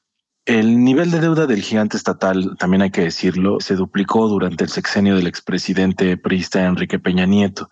El 0.47 0.83
nivel 0.83 1.11
de 1.11 1.21
deuda 1.21 1.47
del 1.47 1.63
gigante 1.63 1.97
estatal, 1.97 2.57
también 2.59 2.83
hay 2.83 2.91
que 2.91 3.03
decirlo, 3.03 3.61
se 3.61 3.77
duplicó 3.77 4.27
durante 4.27 4.65
el 4.65 4.71
sexenio 4.71 5.15
del 5.15 5.27
expresidente 5.27 6.17
priista 6.17 6.65
Enrique 6.65 6.99
Peña 6.99 7.27
Nieto. 7.27 7.69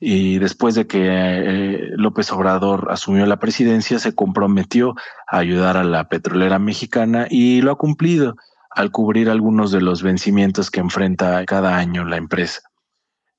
Y 0.00 0.38
después 0.38 0.74
de 0.74 0.86
que 0.86 1.00
eh, 1.02 1.90
López 1.96 2.30
Obrador 2.32 2.88
asumió 2.90 3.26
la 3.26 3.38
presidencia, 3.38 3.98
se 3.98 4.14
comprometió 4.14 4.94
a 5.26 5.38
ayudar 5.38 5.76
a 5.76 5.84
la 5.84 6.08
petrolera 6.08 6.58
mexicana 6.58 7.26
y 7.28 7.62
lo 7.62 7.72
ha 7.72 7.78
cumplido 7.78 8.36
al 8.70 8.90
cubrir 8.90 9.30
algunos 9.30 9.70
de 9.70 9.80
los 9.80 10.02
vencimientos 10.02 10.70
que 10.70 10.80
enfrenta 10.80 11.44
cada 11.44 11.76
año 11.76 12.04
la 12.04 12.16
empresa. 12.16 12.60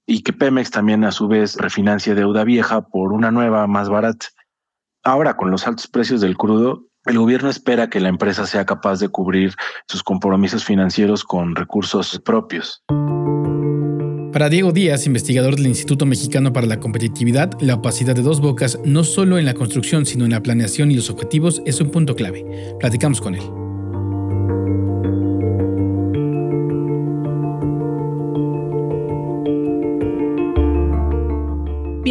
Y 0.08 0.22
que 0.22 0.34
Pemex 0.34 0.72
también 0.72 1.04
a 1.04 1.12
su 1.12 1.28
vez 1.28 1.56
refinancia 1.58 2.16
deuda 2.16 2.44
vieja 2.44 2.82
por 2.82 3.12
una 3.12 3.32
nueva 3.32 3.66
más 3.68 3.90
barata. 3.90 4.28
Ahora, 5.04 5.36
con 5.36 5.52
los 5.52 5.68
altos 5.68 5.88
precios 5.88 6.22
del 6.22 6.38
crudo, 6.38 6.88
el 7.06 7.20
gobierno 7.20 7.50
espera 7.50 7.90
que 7.90 8.00
la 8.00 8.10
empresa 8.10 8.48
sea 8.48 8.66
capaz 8.66 9.00
de 9.00 9.10
cubrir 9.10 9.54
sus 9.88 10.02
compromisos 10.02 10.64
financieros 10.64 11.24
con 11.24 11.56
recursos 11.56 12.20
propios. 12.24 12.84
Para 14.36 14.50
Diego 14.50 14.74
Díaz, 14.74 15.06
investigador 15.06 15.56
del 15.56 15.68
Instituto 15.68 16.06
Mexicano 16.06 16.52
para 16.52 16.68
la 16.68 16.80
Competitividad, 16.80 17.52
la 17.62 17.76
opacidad 17.76 18.16
de 18.16 18.22
dos 18.22 18.42
bocas, 18.42 18.80
no 18.84 19.06
solo 19.06 19.38
en 19.38 19.46
la 19.46 19.54
construcción, 19.54 20.06
sino 20.06 20.26
en 20.26 20.32
la 20.32 20.44
planeación 20.44 20.92
y 20.92 20.96
los 20.96 21.10
objetivos, 21.10 21.62
es 21.66 21.80
un 21.80 21.90
punto 21.90 22.16
clave. 22.16 22.76
Platicamos 22.80 23.22
con 23.22 23.36
él. 23.36 23.44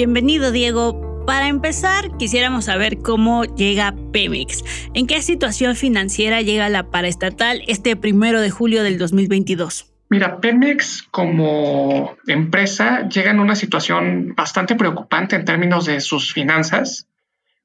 Bienvenido, 0.05 0.53
Diego. 0.53 1.25
Para 1.27 1.49
empezar, 1.49 2.19
quisiéramos 2.19 2.67
saber 2.67 2.99
cómo 2.99 3.45
llega 3.45 3.95
Pemex. 4.13 4.63
¿En 4.93 5.07
qué 5.07 5.23
situación 5.23 5.77
financiera 5.77 6.43
llega 6.43 6.69
la 6.69 6.91
paraestatal 6.91 7.63
este 7.69 7.97
primero 7.97 8.43
de 8.43 8.51
julio 8.51 8.83
del 8.83 8.99
2022? 8.99 9.95
Mira, 10.11 10.43
Pemex 10.43 11.05
como 11.11 12.19
empresa 12.27 13.09
llega 13.09 13.31
en 13.31 13.41
una 13.41 13.57
situación 13.57 14.35
bastante 14.37 14.75
preocupante 14.75 15.37
en 15.37 15.47
términos 15.47 15.87
de 15.87 16.03
sus 16.03 16.35
finanzas. 16.35 17.09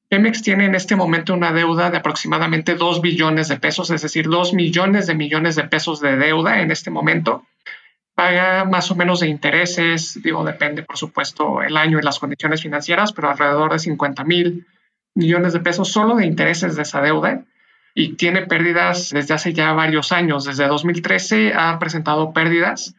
Pemex 0.08 0.40
tiene 0.40 0.64
en 0.64 0.74
este 0.74 0.96
momento 0.96 1.34
una 1.34 1.52
deuda 1.52 1.90
de 1.90 1.98
aproximadamente 1.98 2.74
2 2.74 3.02
billones 3.02 3.48
de 3.48 3.58
pesos, 3.58 3.90
es 3.90 4.00
decir, 4.00 4.30
2 4.30 4.54
millones 4.54 5.06
de 5.06 5.14
millones 5.14 5.56
de 5.56 5.64
pesos 5.64 6.00
de 6.00 6.16
deuda 6.16 6.62
en 6.62 6.70
este 6.70 6.90
momento 6.90 7.44
paga 8.14 8.64
más 8.64 8.90
o 8.90 8.96
menos 8.96 9.20
de 9.20 9.28
intereses, 9.28 10.20
digo, 10.22 10.44
depende 10.44 10.82
por 10.82 10.96
supuesto 10.96 11.62
el 11.62 11.76
año 11.76 11.98
y 11.98 12.02
las 12.02 12.18
condiciones 12.18 12.62
financieras, 12.62 13.12
pero 13.12 13.30
alrededor 13.30 13.72
de 13.72 13.78
50 13.78 14.24
mil 14.24 14.66
millones 15.14 15.52
de 15.52 15.60
pesos 15.60 15.90
solo 15.90 16.16
de 16.16 16.26
intereses 16.26 16.76
de 16.76 16.82
esa 16.82 17.00
deuda 17.00 17.44
y 17.94 18.14
tiene 18.14 18.42
pérdidas 18.42 19.10
desde 19.10 19.34
hace 19.34 19.52
ya 19.52 19.72
varios 19.72 20.12
años. 20.12 20.44
Desde 20.44 20.66
2013 20.66 21.52
ha 21.54 21.78
presentado 21.78 22.32
pérdidas. 22.32 22.94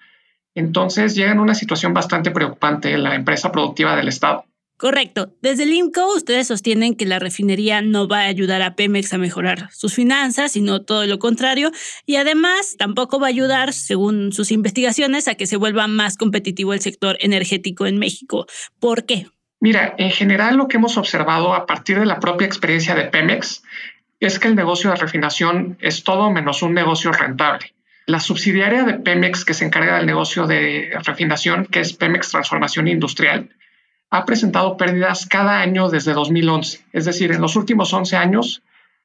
Entonces 0.53 1.15
llega 1.15 1.31
en 1.31 1.39
una 1.39 1.55
situación 1.55 1.93
bastante 1.93 2.31
preocupante 2.31 2.97
la 2.97 3.15
empresa 3.15 3.51
productiva 3.51 3.95
del 3.95 4.09
Estado. 4.09 4.45
Correcto. 4.81 5.35
Desde 5.43 5.65
el 5.65 5.73
IMCO 5.73 6.15
ustedes 6.15 6.47
sostienen 6.47 6.95
que 6.95 7.05
la 7.05 7.19
refinería 7.19 7.83
no 7.83 8.07
va 8.07 8.21
a 8.21 8.25
ayudar 8.25 8.63
a 8.63 8.75
Pemex 8.75 9.13
a 9.13 9.19
mejorar 9.19 9.69
sus 9.71 9.93
finanzas, 9.93 10.53
sino 10.53 10.81
todo 10.81 11.05
lo 11.05 11.19
contrario, 11.19 11.69
y 12.07 12.15
además 12.15 12.77
tampoco 12.79 13.19
va 13.19 13.27
a 13.27 13.29
ayudar, 13.29 13.73
según 13.73 14.31
sus 14.31 14.49
investigaciones, 14.49 15.27
a 15.27 15.35
que 15.35 15.45
se 15.45 15.55
vuelva 15.55 15.85
más 15.85 16.17
competitivo 16.17 16.73
el 16.73 16.79
sector 16.79 17.15
energético 17.19 17.85
en 17.85 17.99
México. 17.99 18.47
¿Por 18.79 19.05
qué? 19.05 19.27
Mira, 19.59 19.93
en 19.99 20.09
general 20.09 20.57
lo 20.57 20.67
que 20.67 20.77
hemos 20.77 20.97
observado 20.97 21.53
a 21.53 21.67
partir 21.67 21.99
de 21.99 22.07
la 22.07 22.19
propia 22.19 22.47
experiencia 22.47 22.95
de 22.95 23.03
Pemex 23.03 23.61
es 24.19 24.39
que 24.39 24.47
el 24.47 24.55
negocio 24.55 24.89
de 24.89 24.95
refinación 24.95 25.77
es 25.79 26.03
todo 26.03 26.31
menos 26.31 26.63
un 26.63 26.73
negocio 26.73 27.11
rentable. 27.11 27.75
La 28.07 28.19
subsidiaria 28.19 28.81
de 28.81 28.95
Pemex 28.95 29.45
que 29.45 29.53
se 29.53 29.63
encarga 29.63 29.97
del 29.97 30.07
negocio 30.07 30.47
de 30.47 30.89
refinación, 31.05 31.67
que 31.67 31.81
es 31.81 31.93
Pemex 31.93 32.31
Transformación 32.31 32.87
Industrial, 32.87 33.47
ha 34.11 34.25
presentado 34.25 34.75
pérdidas 34.75 35.25
cada 35.25 35.61
año 35.61 35.89
desde 35.89 36.13
2011. 36.13 36.85
Es 36.91 37.05
decir, 37.05 37.31
en 37.31 37.41
los 37.41 37.55
últimos 37.55 37.93
11 37.93 38.17
años 38.17 38.61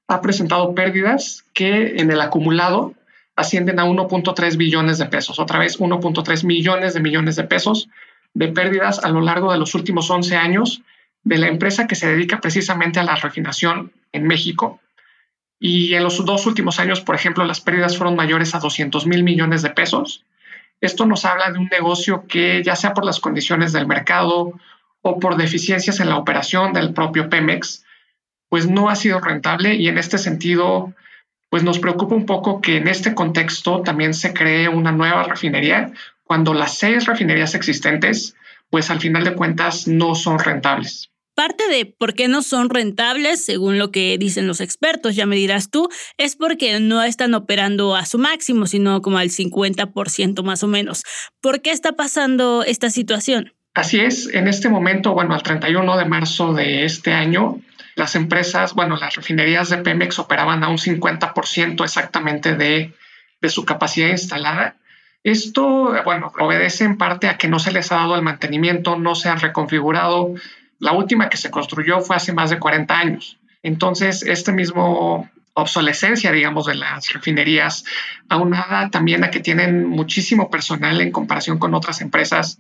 ha 0.08 0.20
presentado 0.20 0.74
pérdidas 0.74 1.44
que 1.54 1.96
en 1.96 2.10
el 2.10 2.20
acumulado 2.20 2.92
ascienden 3.36 3.78
a 3.78 3.86
1.3 3.86 4.56
billones 4.56 4.98
de 4.98 5.06
pesos. 5.06 5.38
Otra 5.38 5.60
vez, 5.60 5.78
1.3 5.78 6.44
millones 6.44 6.94
de 6.94 7.00
millones 7.00 7.36
de 7.36 7.44
pesos 7.44 7.88
de 8.34 8.48
pérdidas 8.48 9.02
a 9.02 9.08
lo 9.08 9.20
largo 9.20 9.52
de 9.52 9.58
los 9.58 9.74
últimos 9.74 10.10
11 10.10 10.36
años 10.36 10.82
de 11.22 11.38
la 11.38 11.48
empresa 11.48 11.86
que 11.86 11.94
se 11.94 12.08
dedica 12.08 12.40
precisamente 12.40 12.98
a 12.98 13.04
la 13.04 13.14
refinación 13.14 13.92
en 14.12 14.26
México. 14.26 14.80
Y 15.60 15.94
en 15.94 16.02
los 16.02 16.24
dos 16.24 16.46
últimos 16.46 16.80
años, 16.80 17.00
por 17.00 17.14
ejemplo, 17.14 17.44
las 17.44 17.60
pérdidas 17.60 17.96
fueron 17.96 18.16
mayores 18.16 18.54
a 18.54 18.58
200 18.58 19.06
mil 19.06 19.22
millones 19.22 19.62
de 19.62 19.70
pesos. 19.70 20.24
Esto 20.80 21.06
nos 21.06 21.24
habla 21.24 21.50
de 21.52 21.58
un 21.58 21.68
negocio 21.68 22.26
que, 22.26 22.62
ya 22.62 22.76
sea 22.76 22.92
por 22.92 23.04
las 23.04 23.20
condiciones 23.20 23.72
del 23.72 23.86
mercado 23.86 24.52
o 25.08 25.20
por 25.20 25.36
deficiencias 25.36 26.00
en 26.00 26.08
la 26.08 26.16
operación 26.16 26.72
del 26.72 26.92
propio 26.92 27.28
Pemex, 27.28 27.84
pues 28.48 28.68
no 28.68 28.88
ha 28.88 28.96
sido 28.96 29.20
rentable 29.20 29.74
y 29.74 29.88
en 29.88 29.98
este 29.98 30.18
sentido, 30.18 30.92
pues 31.48 31.62
nos 31.62 31.78
preocupa 31.78 32.14
un 32.14 32.26
poco 32.26 32.60
que 32.60 32.76
en 32.76 32.88
este 32.88 33.14
contexto 33.14 33.82
también 33.82 34.14
se 34.14 34.32
cree 34.32 34.68
una 34.68 34.92
nueva 34.92 35.22
refinería 35.22 35.92
cuando 36.24 36.54
las 36.54 36.78
seis 36.78 37.06
refinerías 37.06 37.54
existentes, 37.54 38.34
pues 38.68 38.90
al 38.90 39.00
final 39.00 39.24
de 39.24 39.34
cuentas 39.34 39.86
no 39.86 40.16
son 40.16 40.40
rentables. 40.40 41.08
Parte 41.36 41.68
de 41.68 41.84
por 41.84 42.14
qué 42.14 42.28
no 42.28 42.42
son 42.42 42.70
rentables, 42.70 43.44
según 43.44 43.78
lo 43.78 43.90
que 43.90 44.16
dicen 44.18 44.46
los 44.46 44.60
expertos, 44.60 45.14
ya 45.14 45.26
me 45.26 45.36
dirás 45.36 45.70
tú, 45.70 45.88
es 46.16 46.34
porque 46.34 46.80
no 46.80 47.02
están 47.02 47.34
operando 47.34 47.94
a 47.94 48.06
su 48.06 48.18
máximo, 48.18 48.66
sino 48.66 49.02
como 49.02 49.18
al 49.18 49.28
50% 49.28 50.42
más 50.42 50.62
o 50.62 50.66
menos. 50.66 51.02
¿Por 51.42 51.60
qué 51.60 51.72
está 51.72 51.92
pasando 51.92 52.64
esta 52.64 52.88
situación? 52.90 53.52
Así 53.76 54.00
es, 54.00 54.30
en 54.32 54.48
este 54.48 54.70
momento, 54.70 55.12
bueno, 55.12 55.34
al 55.34 55.42
31 55.42 55.98
de 55.98 56.06
marzo 56.06 56.54
de 56.54 56.86
este 56.86 57.12
año, 57.12 57.60
las 57.94 58.14
empresas, 58.14 58.72
bueno, 58.72 58.96
las 58.96 59.16
refinerías 59.16 59.68
de 59.68 59.76
Pemex 59.76 60.18
operaban 60.18 60.64
a 60.64 60.68
un 60.68 60.78
50% 60.78 61.84
exactamente 61.84 62.54
de, 62.54 62.94
su 63.50 63.66
capacidad 63.66 64.08
instalada. 64.08 64.76
Esto, 65.24 65.94
bueno, 66.06 66.32
obedece 66.38 66.84
en 66.84 66.96
parte 66.96 67.28
a 67.28 67.36
que 67.36 67.48
no 67.48 67.58
se 67.58 67.70
les 67.70 67.92
ha 67.92 67.96
dado 67.96 68.14
el 68.14 68.22
mantenimiento, 68.22 68.96
no 68.96 69.14
se 69.14 69.28
han 69.28 69.40
reconfigurado. 69.40 70.34
La 70.78 70.92
última 70.92 71.28
que 71.28 71.36
se 71.36 71.50
construyó 71.50 72.00
fue 72.00 72.16
hace 72.16 72.32
más 72.32 72.48
de 72.48 72.58
40 72.58 72.98
años. 72.98 73.36
Entonces, 73.62 74.22
este 74.22 74.52
mismo 74.52 75.28
obsolescencia, 75.52 76.32
digamos, 76.32 76.64
de 76.64 76.76
las 76.76 77.12
refinerías, 77.12 77.84
aunada 78.30 78.88
también 78.88 79.22
a 79.22 79.30
que 79.30 79.40
tienen 79.40 79.86
muchísimo 79.86 80.48
personal 80.48 80.98
en 81.02 81.12
comparación 81.12 81.58
con 81.58 81.74
otras 81.74 82.00
empresas, 82.00 82.58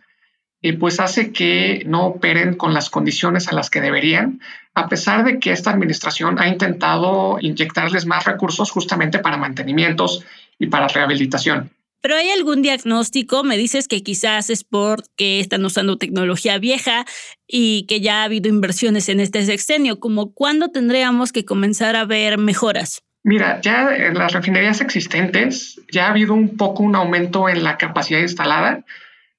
pues 0.78 1.00
hace 1.00 1.32
que 1.32 1.84
no 1.86 2.06
operen 2.06 2.54
con 2.54 2.74
las 2.74 2.90
condiciones 2.90 3.48
a 3.48 3.54
las 3.54 3.70
que 3.70 3.80
deberían, 3.80 4.40
a 4.74 4.88
pesar 4.88 5.24
de 5.24 5.38
que 5.38 5.52
esta 5.52 5.70
administración 5.70 6.38
ha 6.38 6.48
intentado 6.48 7.38
inyectarles 7.40 8.06
más 8.06 8.24
recursos 8.24 8.70
justamente 8.70 9.18
para 9.18 9.36
mantenimientos 9.36 10.24
y 10.58 10.66
para 10.66 10.88
rehabilitación. 10.88 11.70
¿Pero 12.02 12.16
hay 12.16 12.30
algún 12.30 12.62
diagnóstico? 12.62 13.42
Me 13.42 13.56
dices 13.56 13.88
que 13.88 14.02
quizás 14.02 14.50
es 14.50 14.64
porque 14.64 15.40
están 15.40 15.64
usando 15.64 15.98
tecnología 15.98 16.58
vieja 16.58 17.04
y 17.48 17.84
que 17.86 18.00
ya 18.00 18.20
ha 18.20 18.24
habido 18.24 18.48
inversiones 18.48 19.08
en 19.08 19.18
este 19.18 19.44
sexenio. 19.44 19.98
¿Como 19.98 20.32
cuándo 20.32 20.68
tendríamos 20.68 21.32
que 21.32 21.44
comenzar 21.44 21.96
a 21.96 22.04
ver 22.04 22.38
mejoras? 22.38 23.02
Mira, 23.24 23.60
ya 23.60 23.88
en 23.96 24.14
las 24.14 24.32
refinerías 24.32 24.80
existentes 24.80 25.80
ya 25.90 26.06
ha 26.06 26.10
habido 26.10 26.32
un 26.32 26.56
poco 26.56 26.84
un 26.84 26.94
aumento 26.94 27.48
en 27.48 27.64
la 27.64 27.76
capacidad 27.76 28.20
instalada, 28.20 28.84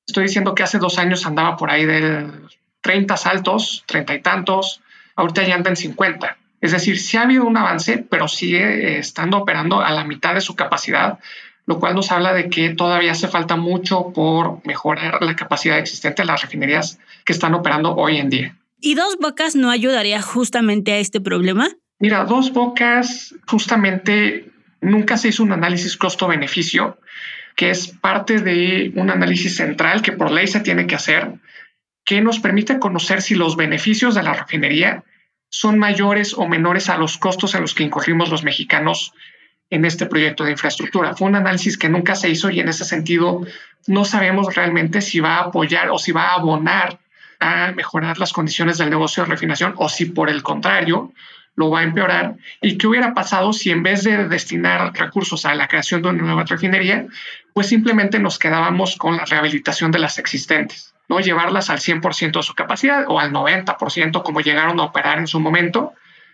Estoy 0.08 0.24
diciendo 0.24 0.56
que 0.56 0.64
hace 0.64 0.80
dos 0.80 0.98
años 0.98 1.26
andaba 1.26 1.58
por 1.58 1.70
ahí 1.70 1.86
de 1.86 2.28
30 2.82 3.18
saltos, 3.18 3.84
30 3.88 4.16
y 4.16 4.22
tantos, 4.22 4.82
ahorita 5.16 5.46
ya 5.46 5.56
anda 5.56 5.70
en 5.70 5.76
50. 5.76 6.38
Es 6.62 6.72
decir, 6.72 7.00
sí 7.00 7.18
ha 7.18 7.24
habido 7.24 7.46
un 7.46 7.58
avance, 7.58 8.06
pero 8.10 8.28
sigue 8.28 8.96
eh, 8.96 9.00
estando 9.00 9.38
operando 9.38 9.82
a 9.82 9.92
la 9.92 10.06
mitad 10.06 10.34
de 10.34 10.42
su 10.42 10.56
capacidad, 10.56 11.20
lo 11.66 11.80
cual 11.80 11.94
nos 11.94 12.12
habla 12.12 12.34
de 12.34 12.50
que 12.50 12.70
todavía 12.70 13.12
hace 13.12 13.28
falta 13.28 13.58
mucho 13.58 14.14
por 14.14 14.66
mejorar 14.66 15.22
la 15.22 15.36
capacidad 15.36 15.78
existente 15.78 16.22
de 16.22 16.28
las 16.28 16.42
refinerías 16.42 17.00
que 17.26 17.34
están 17.34 17.54
operando 17.54 17.94
hoy 17.94 18.18
en 18.18 18.30
día. 18.30 18.56
¿Y 18.80 18.96
dos 18.96 19.18
bocas 19.20 19.56
no 19.56 19.70
ayudaría 19.70 20.22
justamente 20.22 20.94
a 20.94 20.98
este 20.98 21.20
problema? 21.20 21.68
Mira, 22.00 22.24
dos 22.26 22.54
bocas 22.54 23.36
justamente 23.48 24.50
nunca 24.82 25.18
se 25.18 25.30
hizo 25.30 25.44
un 25.44 25.52
análisis 25.52 25.98
costo-beneficio 25.98 26.98
que 27.58 27.72
es 27.72 27.88
parte 27.88 28.40
de 28.40 28.92
un 28.96 29.10
análisis 29.10 29.58
central 29.58 30.04
que 30.04 30.12
por 30.12 30.32
ley 30.32 30.46
se 30.46 30.60
tiene 30.60 30.86
que 30.86 30.94
hacer, 30.94 31.34
que 32.06 32.22
nos 32.22 32.38
permite 32.40 32.78
conocer 32.78 33.24
si 33.24 33.34
los 33.34 33.58
beneficios 33.58 34.14
de 34.14 34.22
la 34.22 34.34
refinería 34.34 35.04
son 35.50 35.80
mayores 35.80 36.36
o 36.36 36.48
menores 36.48 36.88
a 36.88 36.98
los 36.98 37.18
costos 37.18 37.56
a 37.56 37.60
los 37.60 37.74
que 37.74 37.84
incurrimos 37.84 38.30
los 38.30 38.44
mexicanos 38.44 39.12
en 39.72 39.86
este 39.86 40.06
proyecto 40.06 40.44
de 40.44 40.52
infraestructura. 40.52 41.16
Fue 41.16 41.28
un 41.28 41.36
análisis 41.36 41.80
que 41.80 41.90
nunca 41.90 42.14
se 42.14 42.30
hizo 42.30 42.52
y 42.52 42.60
en 42.60 42.70
ese 42.70 42.86
sentido 42.86 43.42
no 43.88 44.06
sabemos 44.06 44.54
realmente 44.56 45.02
si 45.02 45.20
va 45.20 45.38
a 45.38 45.46
apoyar 45.46 45.90
o 45.90 45.98
si 45.98 46.12
va 46.12 46.28
a 46.28 46.36
abonar 46.36 47.00
a 47.40 47.72
mejorar 47.72 48.20
las 48.20 48.34
condiciones 48.34 48.78
del 48.78 48.92
negocio 48.92 49.24
de 49.24 49.30
refinación 49.30 49.74
o 49.78 49.90
si 49.90 50.06
por 50.06 50.30
el 50.30 50.44
contrario 50.44 51.12
lo 51.58 51.72
va 51.72 51.82
a 51.82 51.84
empeorar 51.84 52.38
y 52.62 52.78
qué 52.78 52.88
hubiera 52.88 53.14
pasado 53.14 53.52
si 53.52 53.72
en 53.72 53.84
vez 53.84 54.04
de 54.04 54.30
destinar 54.30 54.94
recursos 54.98 55.44
a 55.46 55.56
la 55.56 55.68
creación 55.68 56.02
de 56.04 56.10
una 56.10 56.22
nueva 56.22 56.46
refinería, 56.46 57.08
pues 57.54 57.68
simplemente 57.68 58.20
nos 58.20 58.40
quedábamos 58.40 58.96
con 58.96 59.18
la 59.18 59.26
rehabilitación 59.26 59.92
de 59.92 60.00
las 60.00 60.20
existentes, 60.20 60.94
no 61.10 61.20
llevarlas 61.20 61.70
al 61.70 61.80
100% 61.80 62.32
de 62.32 62.44
su 62.44 62.54
capacidad 62.54 63.06
o 63.08 63.20
al 63.20 63.34
90% 63.34 64.22
como 64.22 64.42
llegaron 64.42 64.80
a 64.80 64.84
operar 64.84 65.18
en 65.18 65.28
su 65.28 65.40
momento. 65.40 65.94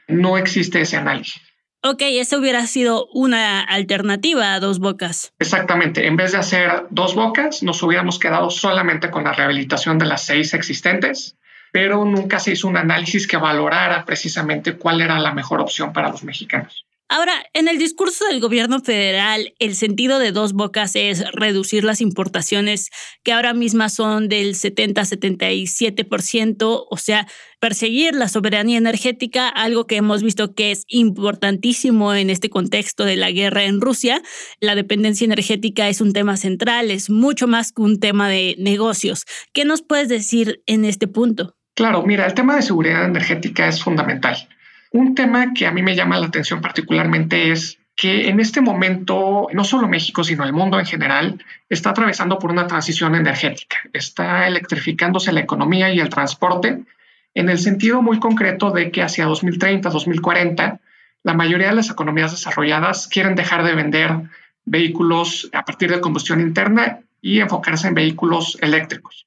No 0.09 0.37
existe 0.37 0.81
ese 0.81 0.97
análisis. 0.97 1.41
Ok, 1.85 2.01
esa 2.01 2.37
hubiera 2.37 2.65
sido 2.67 3.07
una 3.13 3.61
alternativa 3.61 4.53
a 4.53 4.59
dos 4.59 4.79
bocas. 4.79 5.33
Exactamente, 5.39 6.07
en 6.07 6.17
vez 6.17 6.33
de 6.33 6.37
hacer 6.37 6.85
dos 6.89 7.15
bocas, 7.15 7.63
nos 7.63 7.81
hubiéramos 7.81 8.19
quedado 8.19 8.49
solamente 8.49 9.09
con 9.09 9.23
la 9.23 9.33
rehabilitación 9.33 9.97
de 9.97 10.05
las 10.05 10.25
seis 10.25 10.53
existentes, 10.53 11.37
pero 11.73 12.05
nunca 12.05 12.39
se 12.39 12.51
hizo 12.51 12.67
un 12.67 12.77
análisis 12.77 13.25
que 13.25 13.35
valorara 13.35 14.05
precisamente 14.05 14.77
cuál 14.77 15.01
era 15.01 15.17
la 15.17 15.33
mejor 15.33 15.59
opción 15.59 15.91
para 15.91 16.09
los 16.09 16.23
mexicanos. 16.23 16.85
Ahora, 17.09 17.33
en 17.53 17.67
el 17.67 17.79
discurso 17.79 18.25
del 18.25 18.39
gobierno 18.39 18.79
federal, 18.79 19.55
el 19.57 19.73
sentido 19.75 20.19
de 20.19 20.31
dos 20.31 20.53
bocas 20.53 20.95
es 20.95 21.25
reducir 21.31 21.83
las 21.83 21.99
importaciones 21.99 22.91
que 23.23 23.33
ahora 23.33 23.55
mismas 23.55 23.93
son 23.93 24.29
del 24.29 24.53
70-77%, 24.53 26.85
o 26.89 26.97
sea, 26.97 27.27
perseguir 27.59 28.13
la 28.15 28.29
soberanía 28.29 28.77
energética, 28.77 29.49
algo 29.49 29.87
que 29.87 29.97
hemos 29.97 30.21
visto 30.21 30.53
que 30.53 30.69
es 30.71 30.83
importantísimo 30.87 32.13
en 32.13 32.29
este 32.29 32.51
contexto 32.51 33.03
de 33.03 33.15
la 33.15 33.31
guerra 33.31 33.63
en 33.63 33.81
Rusia. 33.81 34.21
La 34.59 34.75
dependencia 34.75 35.25
energética 35.25 35.89
es 35.89 36.01
un 36.01 36.13
tema 36.13 36.37
central, 36.37 36.91
es 36.91 37.09
mucho 37.09 37.47
más 37.47 37.71
que 37.71 37.81
un 37.81 37.99
tema 37.99 38.29
de 38.29 38.53
negocios. 38.59 39.25
¿Qué 39.53 39.65
nos 39.65 39.81
puedes 39.81 40.07
decir 40.07 40.61
en 40.67 40.85
este 40.85 41.07
punto? 41.07 41.55
Claro, 41.75 42.03
mira, 42.03 42.25
el 42.25 42.33
tema 42.33 42.55
de 42.55 42.61
seguridad 42.61 43.05
energética 43.05 43.67
es 43.67 43.81
fundamental. 43.81 44.47
Un 44.91 45.15
tema 45.15 45.53
que 45.53 45.65
a 45.65 45.71
mí 45.71 45.81
me 45.81 45.95
llama 45.95 46.19
la 46.19 46.27
atención 46.27 46.61
particularmente 46.61 47.51
es 47.51 47.79
que 47.95 48.29
en 48.29 48.39
este 48.39 48.61
momento 48.61 49.47
no 49.53 49.63
solo 49.63 49.87
México, 49.87 50.23
sino 50.23 50.43
el 50.43 50.53
mundo 50.53 50.79
en 50.79 50.85
general 50.85 51.43
está 51.69 51.91
atravesando 51.91 52.37
por 52.37 52.51
una 52.51 52.67
transición 52.67 53.15
energética. 53.15 53.77
Está 53.91 54.47
electrificándose 54.47 55.31
la 55.31 55.41
economía 55.41 55.91
y 55.91 55.99
el 55.99 56.09
transporte 56.09 56.83
en 57.33 57.49
el 57.49 57.57
sentido 57.57 58.01
muy 58.01 58.19
concreto 58.19 58.71
de 58.71 58.91
que 58.91 59.01
hacia 59.01 59.25
2030, 59.25 59.89
2040, 59.89 60.79
la 61.23 61.33
mayoría 61.33 61.69
de 61.69 61.75
las 61.75 61.89
economías 61.89 62.31
desarrolladas 62.31 63.07
quieren 63.07 63.35
dejar 63.35 63.63
de 63.63 63.73
vender 63.73 64.11
vehículos 64.65 65.49
a 65.53 65.65
partir 65.65 65.89
de 65.89 66.01
combustión 66.01 66.39
interna 66.39 66.99
y 67.21 67.39
enfocarse 67.39 67.87
en 67.87 67.95
vehículos 67.95 68.57
eléctricos. 68.61 69.25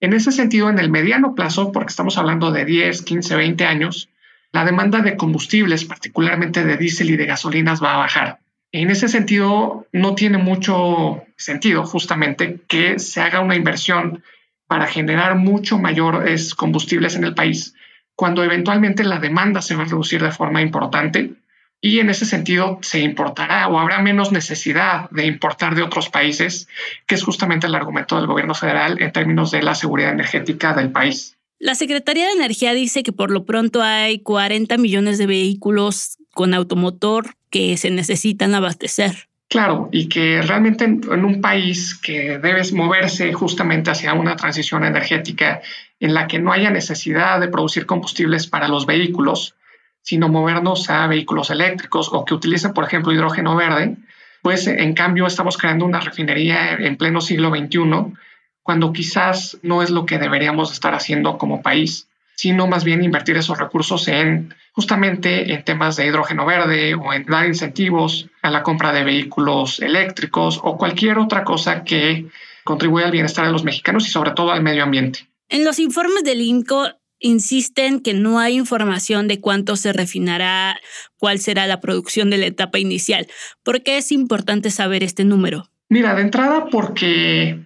En 0.00 0.14
ese 0.14 0.32
sentido, 0.32 0.70
en 0.70 0.78
el 0.78 0.90
mediano 0.90 1.34
plazo, 1.34 1.72
porque 1.72 1.90
estamos 1.90 2.16
hablando 2.16 2.50
de 2.50 2.64
10, 2.64 3.02
15, 3.02 3.36
20 3.36 3.66
años, 3.66 4.08
la 4.52 4.64
demanda 4.64 5.00
de 5.00 5.16
combustibles, 5.16 5.84
particularmente 5.84 6.64
de 6.64 6.76
diésel 6.76 7.10
y 7.10 7.16
de 7.16 7.26
gasolinas, 7.26 7.82
va 7.82 7.94
a 7.94 7.98
bajar. 7.98 8.38
En 8.72 8.90
ese 8.90 9.08
sentido, 9.08 9.86
no 9.92 10.14
tiene 10.14 10.38
mucho 10.38 11.22
sentido 11.36 11.84
justamente 11.84 12.60
que 12.66 12.98
se 12.98 13.20
haga 13.20 13.40
una 13.40 13.56
inversión 13.56 14.22
para 14.66 14.86
generar 14.86 15.36
mucho 15.36 15.78
mayores 15.78 16.54
combustibles 16.54 17.16
en 17.16 17.24
el 17.24 17.34
país, 17.34 17.74
cuando 18.14 18.44
eventualmente 18.44 19.04
la 19.04 19.18
demanda 19.18 19.60
se 19.60 19.74
va 19.74 19.82
a 19.82 19.86
reducir 19.86 20.22
de 20.22 20.30
forma 20.30 20.62
importante 20.62 21.32
y 21.80 22.00
en 22.00 22.10
ese 22.10 22.26
sentido 22.26 22.78
se 22.82 23.00
importará 23.00 23.68
o 23.68 23.78
habrá 23.78 24.00
menos 24.00 24.32
necesidad 24.32 25.08
de 25.10 25.26
importar 25.26 25.74
de 25.74 25.82
otros 25.82 26.10
países, 26.10 26.68
que 27.06 27.14
es 27.14 27.22
justamente 27.22 27.66
el 27.66 27.74
argumento 27.74 28.16
del 28.16 28.26
gobierno 28.26 28.54
federal 28.54 29.00
en 29.00 29.12
términos 29.12 29.50
de 29.50 29.62
la 29.62 29.74
seguridad 29.74 30.12
energética 30.12 30.74
del 30.74 30.90
país. 30.90 31.36
La 31.58 31.74
Secretaría 31.74 32.26
de 32.26 32.32
Energía 32.32 32.72
dice 32.72 33.02
que 33.02 33.12
por 33.12 33.30
lo 33.30 33.44
pronto 33.44 33.82
hay 33.82 34.20
40 34.20 34.76
millones 34.78 35.18
de 35.18 35.26
vehículos 35.26 36.16
con 36.32 36.54
automotor 36.54 37.34
que 37.50 37.76
se 37.76 37.90
necesitan 37.90 38.54
abastecer. 38.54 39.28
Claro, 39.48 39.88
y 39.90 40.08
que 40.08 40.42
realmente 40.42 40.84
en, 40.84 41.24
un 41.24 41.40
país 41.40 41.96
que 41.96 42.38
debes 42.38 42.72
moverse 42.72 43.32
justamente 43.32 43.90
hacia 43.90 44.14
una 44.14 44.36
transición 44.36 44.84
energética 44.84 45.60
en 45.98 46.14
la 46.14 46.28
que 46.28 46.38
no 46.38 46.52
haya 46.52 46.70
necesidad 46.70 47.40
de 47.40 47.48
producir 47.48 47.84
combustibles 47.84 48.46
para 48.46 48.68
los 48.68 48.86
vehículos, 48.86 49.56
sino 50.02 50.28
movernos 50.28 50.88
a 50.90 51.06
vehículos 51.06 51.50
eléctricos 51.50 52.10
o 52.12 52.24
que 52.24 52.34
utilicen, 52.34 52.72
por 52.72 52.84
ejemplo, 52.84 53.12
hidrógeno 53.12 53.56
verde, 53.56 53.96
pues 54.42 54.66
en 54.66 54.94
cambio 54.94 55.26
estamos 55.26 55.58
creando 55.58 55.84
una 55.84 56.00
refinería 56.00 56.72
en 56.72 56.96
pleno 56.96 57.20
siglo 57.20 57.50
XXI 57.50 58.14
cuando 58.62 58.92
quizás 58.92 59.58
no 59.62 59.82
es 59.82 59.90
lo 59.90 60.06
que 60.06 60.18
deberíamos 60.18 60.72
estar 60.72 60.94
haciendo 60.94 61.38
como 61.38 61.62
país, 61.62 62.08
sino 62.36 62.66
más 62.66 62.84
bien 62.84 63.02
invertir 63.02 63.36
esos 63.36 63.58
recursos 63.58 64.08
en 64.08 64.54
justamente 64.72 65.52
en 65.52 65.64
temas 65.64 65.96
de 65.96 66.06
hidrógeno 66.06 66.46
verde 66.46 66.94
o 66.94 67.12
en 67.12 67.24
dar 67.24 67.46
incentivos 67.46 68.28
a 68.42 68.50
la 68.50 68.62
compra 68.62 68.92
de 68.92 69.04
vehículos 69.04 69.80
eléctricos 69.80 70.60
o 70.62 70.78
cualquier 70.78 71.18
otra 71.18 71.44
cosa 71.44 71.84
que 71.84 72.26
contribuya 72.64 73.06
al 73.06 73.12
bienestar 73.12 73.46
de 73.46 73.52
los 73.52 73.64
mexicanos 73.64 74.06
y 74.06 74.10
sobre 74.10 74.30
todo 74.30 74.52
al 74.52 74.62
medio 74.62 74.84
ambiente. 74.84 75.28
En 75.48 75.64
los 75.64 75.78
informes 75.80 76.22
del 76.22 76.40
INCO 76.40 76.88
insisten 77.20 78.00
que 78.00 78.14
no 78.14 78.38
hay 78.38 78.56
información 78.56 79.28
de 79.28 79.40
cuánto 79.40 79.76
se 79.76 79.92
refinará, 79.92 80.80
cuál 81.16 81.38
será 81.38 81.66
la 81.66 81.80
producción 81.80 82.30
de 82.30 82.38
la 82.38 82.46
etapa 82.46 82.78
inicial. 82.78 83.28
¿Por 83.62 83.82
qué 83.82 83.98
es 83.98 84.10
importante 84.10 84.70
saber 84.70 85.04
este 85.04 85.24
número? 85.24 85.70
Mira, 85.88 86.14
de 86.14 86.22
entrada 86.22 86.66
porque 86.70 87.58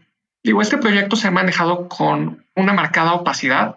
Digo, 0.45 0.61
este 0.61 0.77
proyecto 0.77 1.17
se 1.17 1.27
ha 1.27 1.31
manejado 1.31 1.89
con 1.89 2.45
una 2.55 2.75
marcada 2.75 3.15
opacidad. 3.15 3.77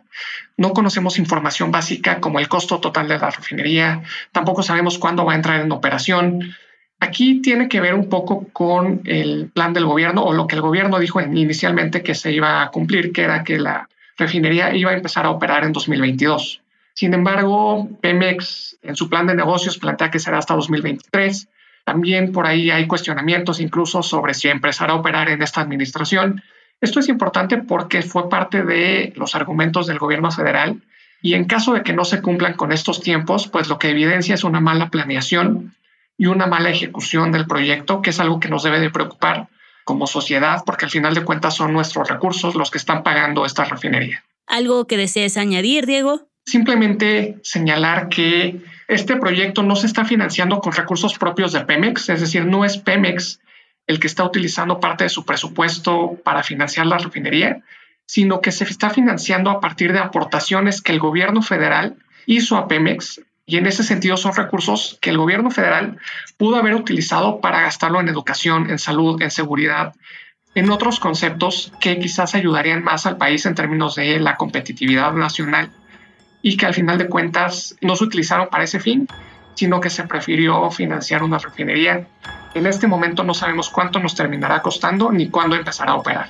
No 0.58 0.74
conocemos 0.74 1.18
información 1.18 1.72
básica 1.72 2.20
como 2.20 2.40
el 2.40 2.50
costo 2.50 2.82
total 2.82 3.08
de 3.08 3.18
la 3.18 3.30
refinería, 3.30 4.04
tampoco 4.34 4.64
sabemos 4.64 4.98
cuándo 4.98 5.24
va 5.24 5.32
a 5.32 5.38
entrar 5.38 5.62
en 5.62 5.72
operación. 5.72 6.54
Aquí 7.00 7.42
tiene 7.42 7.70
que 7.70 7.80
ver 7.80 7.94
un 7.94 8.10
poco 8.10 8.48
con 8.52 9.02
el 9.06 9.50
plan 9.54 9.72
del 9.72 9.86
gobierno 9.86 10.24
o 10.26 10.34
lo 10.34 10.46
que 10.46 10.56
el 10.56 10.62
gobierno 10.62 11.00
dijo 11.00 11.22
inicialmente 11.22 12.04
que 12.04 12.16
se 12.16 12.34
iba 12.34 12.62
a 12.62 12.70
cumplir, 12.70 13.14
que 13.14 13.22
era 13.22 13.46
que 13.46 13.60
la 13.60 13.88
refinería 14.18 14.76
iba 14.76 14.92
a 14.92 14.96
empezar 14.96 15.26
a 15.26 15.30
operar 15.30 15.64
en 15.64 15.74
2022. 15.74 16.62
Sin 16.94 17.14
embargo, 17.14 17.88
Pemex 18.02 18.78
en 18.82 18.96
su 18.96 19.10
plan 19.10 19.28
de 19.28 19.36
negocios 19.36 19.78
plantea 19.78 20.10
que 20.10 20.20
será 20.20 20.40
hasta 20.40 20.56
2023. 20.56 21.48
También 21.86 22.32
por 22.32 22.48
ahí 22.48 22.72
hay 22.72 22.88
cuestionamientos 22.88 23.60
incluso 23.60 24.02
sobre 24.04 24.34
si 24.34 24.50
empezará 24.50 24.94
a 24.94 24.98
operar 24.98 25.30
en 25.30 25.42
esta 25.42 25.62
administración. 25.62 26.42
Esto 26.82 27.00
es 27.00 27.08
importante 27.08 27.58
porque 27.58 28.02
fue 28.02 28.30
parte 28.30 28.64
de 28.64 29.14
los 29.16 29.36
argumentos 29.36 29.88
del 29.88 30.00
gobierno 30.00 30.32
federal 30.32 30.82
y 31.22 31.34
en 31.34 31.46
caso 31.46 31.74
de 31.74 31.84
que 31.84 31.94
no 31.94 32.06
se 32.06 32.22
cumplan 32.22 32.54
con 32.54 32.72
estos 32.72 33.02
tiempos, 33.02 33.48
pues 33.48 33.70
lo 33.70 33.80
que 33.80 33.90
evidencia 33.90 34.36
es 34.36 34.44
una 34.44 34.60
mala 34.60 34.90
planeación 34.90 35.76
y 36.18 36.26
una 36.28 36.48
mala 36.48 36.70
ejecución 36.70 37.32
del 37.32 37.48
proyecto, 37.48 38.02
que 38.02 38.10
es 38.10 38.20
algo 38.20 38.40
que 38.40 38.50
nos 38.50 38.64
debe 38.64 38.80
de 38.80 38.90
preocupar 38.90 39.48
como 39.88 40.06
sociedad, 40.06 40.64
porque 40.66 40.84
al 40.84 40.92
final 40.92 41.14
de 41.16 41.24
cuentas 41.24 41.56
son 41.56 41.72
nuestros 41.72 42.10
recursos 42.10 42.56
los 42.56 42.70
que 42.70 42.78
están 42.78 43.04
pagando 43.04 43.46
esta 43.46 43.64
refinería. 43.64 44.22
¿Algo 44.46 44.86
que 44.86 44.98
desees 44.98 45.38
añadir, 45.38 45.86
Diego? 45.86 46.28
Simplemente 46.46 47.38
señalar 47.42 48.10
que 48.10 48.60
este 48.90 49.16
proyecto 49.16 49.64
no 49.64 49.78
se 49.78 49.88
está 49.88 50.04
financiando 50.04 50.60
con 50.60 50.74
recursos 50.74 51.18
propios 51.18 51.54
de 51.54 51.62
Pemex, 51.62 52.10
es 52.10 52.20
decir, 52.20 52.46
no 52.46 52.66
es 52.66 52.78
Pemex 52.78 53.40
el 53.88 54.02
que 54.02 54.08
está 54.08 54.26
utilizando 54.26 54.82
parte 54.82 55.06
de 55.06 55.10
su 55.10 55.24
presupuesto 55.24 56.20
para 56.22 56.44
financiar 56.44 56.86
la 56.86 56.98
refinería, 56.98 57.64
sino 58.06 58.42
que 58.42 58.52
se 58.52 58.66
está 58.66 58.90
financiando 58.90 59.50
a 59.50 59.62
partir 59.62 59.94
de 59.94 60.00
aportaciones 60.00 60.82
que 60.82 60.92
el 60.92 61.00
gobierno 61.00 61.42
federal 61.42 61.96
hizo 62.26 62.58
a 62.58 62.68
Pemex 62.68 63.22
y 63.48 63.58
en 63.58 63.66
ese 63.66 63.82
sentido 63.82 64.18
son 64.18 64.36
recursos 64.36 65.00
que 65.02 65.10
el 65.10 65.18
gobierno 65.18 65.50
federal 65.50 65.98
pudo 66.38 66.58
haber 66.58 66.76
utilizado 66.76 67.42
para 67.42 67.62
gastarlo 67.62 68.00
en 68.00 68.10
educación, 68.10 68.70
en 68.70 68.78
salud, 68.78 69.20
en 69.22 69.32
seguridad, 69.32 69.96
en 70.54 70.70
otros 70.70 71.00
conceptos 71.00 71.72
que 71.80 71.98
quizás 71.98 72.36
ayudarían 72.36 72.84
más 72.84 73.06
al 73.06 73.18
país 73.18 73.46
en 73.46 73.56
términos 73.56 73.96
de 73.96 74.20
la 74.20 74.36
competitividad 74.36 75.14
nacional 75.14 75.72
y 76.42 76.58
que 76.58 76.66
al 76.66 76.74
final 76.76 77.00
de 77.00 77.08
cuentas 77.08 77.76
no 77.82 77.96
se 77.96 78.04
utilizaron 78.04 78.50
para 78.50 78.66
ese 78.66 78.80
fin, 78.80 79.08
sino 79.56 79.80
que 79.80 79.90
se 79.90 80.04
prefirió 80.04 80.70
financiar 80.70 81.24
una 81.24 81.40
refinería 81.40 82.06
en 82.58 82.66
este 82.66 82.88
momento 82.88 83.24
no 83.24 83.36
sabemos 83.36 83.70
cuánto 83.70 84.00
nos 84.00 84.16
terminará 84.16 84.62
costando 84.64 85.12
ni 85.12 85.30
cuándo 85.30 85.56
empezará 85.56 85.92
a 85.92 85.96
operar. 85.96 86.30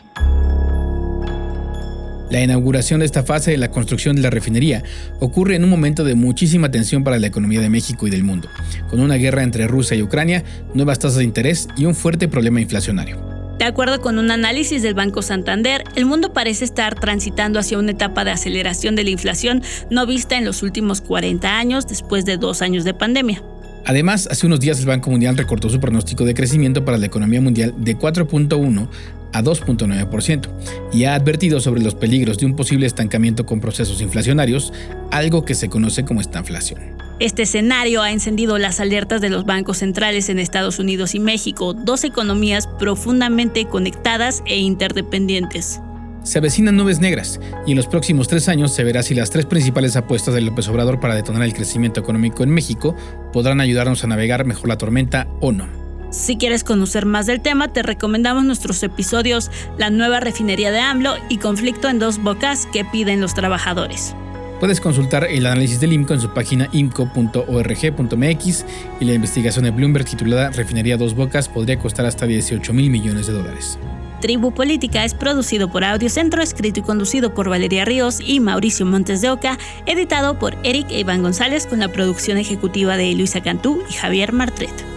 La 2.29 2.43
inauguración 2.43 2.99
de 2.99 3.05
esta 3.05 3.23
fase 3.23 3.51
de 3.51 3.57
la 3.57 3.71
construcción 3.71 4.15
de 4.17 4.21
la 4.21 4.29
refinería 4.29 4.83
ocurre 5.19 5.55
en 5.55 5.63
un 5.63 5.69
momento 5.69 6.03
de 6.03 6.15
muchísima 6.15 6.69
tensión 6.69 7.03
para 7.05 7.19
la 7.19 7.27
economía 7.27 7.61
de 7.61 7.69
México 7.69 8.05
y 8.05 8.09
del 8.09 8.25
mundo, 8.25 8.49
con 8.89 8.99
una 8.99 9.15
guerra 9.15 9.43
entre 9.43 9.67
Rusia 9.67 9.95
y 9.95 10.01
Ucrania, 10.01 10.43
nuevas 10.73 10.99
tasas 10.99 11.19
de 11.19 11.23
interés 11.23 11.69
y 11.77 11.85
un 11.85 11.95
fuerte 11.95 12.27
problema 12.27 12.59
inflacionario. 12.59 13.37
De 13.59 13.65
acuerdo 13.65 14.01
con 14.01 14.19
un 14.19 14.29
análisis 14.29 14.83
del 14.83 14.93
Banco 14.93 15.21
Santander, 15.21 15.83
el 15.95 16.05
mundo 16.05 16.33
parece 16.33 16.65
estar 16.65 16.99
transitando 16.99 17.59
hacia 17.59 17.79
una 17.79 17.91
etapa 17.91 18.23
de 18.23 18.31
aceleración 18.31 18.95
de 18.95 19.03
la 19.03 19.09
inflación 19.09 19.63
no 19.89 20.05
vista 20.05 20.37
en 20.37 20.45
los 20.45 20.61
últimos 20.63 21.01
40 21.01 21.57
años 21.57 21.87
después 21.87 22.25
de 22.25 22.37
dos 22.37 22.61
años 22.61 22.83
de 22.83 22.93
pandemia. 22.93 23.41
Además, 23.87 24.27
hace 24.29 24.45
unos 24.45 24.59
días 24.59 24.79
el 24.79 24.85
Banco 24.85 25.09
Mundial 25.09 25.37
recortó 25.37 25.69
su 25.69 25.79
pronóstico 25.79 26.25
de 26.25 26.33
crecimiento 26.33 26.83
para 26.83 26.97
la 26.97 27.05
economía 27.05 27.39
mundial 27.39 27.73
de 27.77 27.97
4.1 27.97 28.89
a 29.33 29.43
2.9% 29.43 30.49
y 30.93 31.05
ha 31.05 31.15
advertido 31.15 31.59
sobre 31.59 31.81
los 31.81 31.95
peligros 31.95 32.37
de 32.37 32.45
un 32.45 32.55
posible 32.55 32.85
estancamiento 32.85 33.45
con 33.45 33.59
procesos 33.59 34.01
inflacionarios, 34.01 34.73
algo 35.11 35.45
que 35.45 35.55
se 35.55 35.69
conoce 35.69 36.05
como 36.05 36.21
estanflación. 36.21 36.97
Este 37.19 37.43
escenario 37.43 38.03
ha 38.03 38.11
encendido 38.11 38.59
las 38.59 38.79
alertas 38.79 39.21
de 39.21 39.29
los 39.29 39.43
bancos 39.45 39.77
centrales 39.79 40.29
en 40.29 40.37
Estados 40.37 40.77
Unidos 40.77 41.15
y 41.15 41.19
México, 41.19 41.73
dos 41.73 42.03
economías 42.03 42.67
profundamente 42.67 43.65
conectadas 43.65 44.43
e 44.45 44.59
interdependientes. 44.59 45.81
Se 46.21 46.39
avecinan 46.39 46.75
nubes 46.75 46.99
negras 46.99 47.39
y 47.65 47.71
en 47.71 47.77
los 47.77 47.87
próximos 47.87 48.27
tres 48.27 48.49
años 48.49 48.73
se 48.75 48.83
verá 48.83 49.01
si 49.01 49.15
las 49.15 49.31
tres 49.31 49.45
principales 49.45 49.95
apuestas 49.95 50.33
de 50.33 50.41
López 50.41 50.67
Obrador 50.67 50.99
para 50.99 51.15
detonar 51.15 51.41
el 51.43 51.53
crecimiento 51.53 52.01
económico 52.01 52.43
en 52.43 52.49
México 52.49 52.95
podrán 53.31 53.61
ayudarnos 53.61 54.03
a 54.03 54.07
navegar 54.07 54.45
mejor 54.45 54.67
la 54.67 54.77
tormenta 54.77 55.27
o 55.39 55.51
no. 55.51 55.86
Si 56.09 56.37
quieres 56.37 56.63
conocer 56.63 57.05
más 57.05 57.25
del 57.25 57.41
tema, 57.41 57.67
te 57.67 57.83
recomendamos 57.83 58.45
nuestros 58.45 58.81
episodios 58.83 59.51
La 59.77 59.89
nueva 59.89 60.19
refinería 60.19 60.71
de 60.71 60.79
AMLO 60.79 61.15
y 61.29 61.37
Conflicto 61.37 61.89
en 61.89 61.99
dos 61.99 62.21
bocas 62.21 62.65
que 62.65 62.85
piden 62.85 63.19
los 63.19 63.33
trabajadores. 63.33 64.15
Puedes 64.59 64.81
consultar 64.81 65.25
el 65.25 65.45
análisis 65.45 65.79
del 65.79 65.93
IMCO 65.93 66.15
en 66.15 66.21
su 66.21 66.33
página 66.33 66.67
imco.org.mx 66.71 68.65
y 68.99 69.05
la 69.05 69.13
investigación 69.13 69.65
de 69.65 69.71
Bloomberg 69.71 70.05
titulada 70.05 70.49
Refinería 70.49 70.97
Dos 70.97 71.13
Bocas 71.13 71.47
podría 71.47 71.77
costar 71.77 72.07
hasta 72.07 72.25
18 72.25 72.73
mil 72.73 72.89
millones 72.89 73.27
de 73.27 73.33
dólares. 73.33 73.77
Tribu 74.19 74.51
Política 74.51 75.05
es 75.05 75.13
producido 75.13 75.69
por 75.69 75.83
Audio 75.83 76.09
Centro, 76.09 76.41
escrito 76.41 76.79
y 76.79 76.83
conducido 76.83 77.35
por 77.35 77.49
Valeria 77.49 77.85
Ríos 77.85 78.19
y 78.19 78.39
Mauricio 78.39 78.87
Montes 78.87 79.21
de 79.21 79.29
Oca, 79.29 79.59
editado 79.85 80.39
por 80.39 80.57
Eric 80.63 80.89
e 80.89 81.01
Iván 81.01 81.21
González 81.21 81.67
con 81.67 81.79
la 81.79 81.89
producción 81.89 82.39
ejecutiva 82.39 82.97
de 82.97 83.13
Luisa 83.13 83.41
Cantú 83.41 83.83
y 83.87 83.93
Javier 83.93 84.33
Martret. 84.33 84.96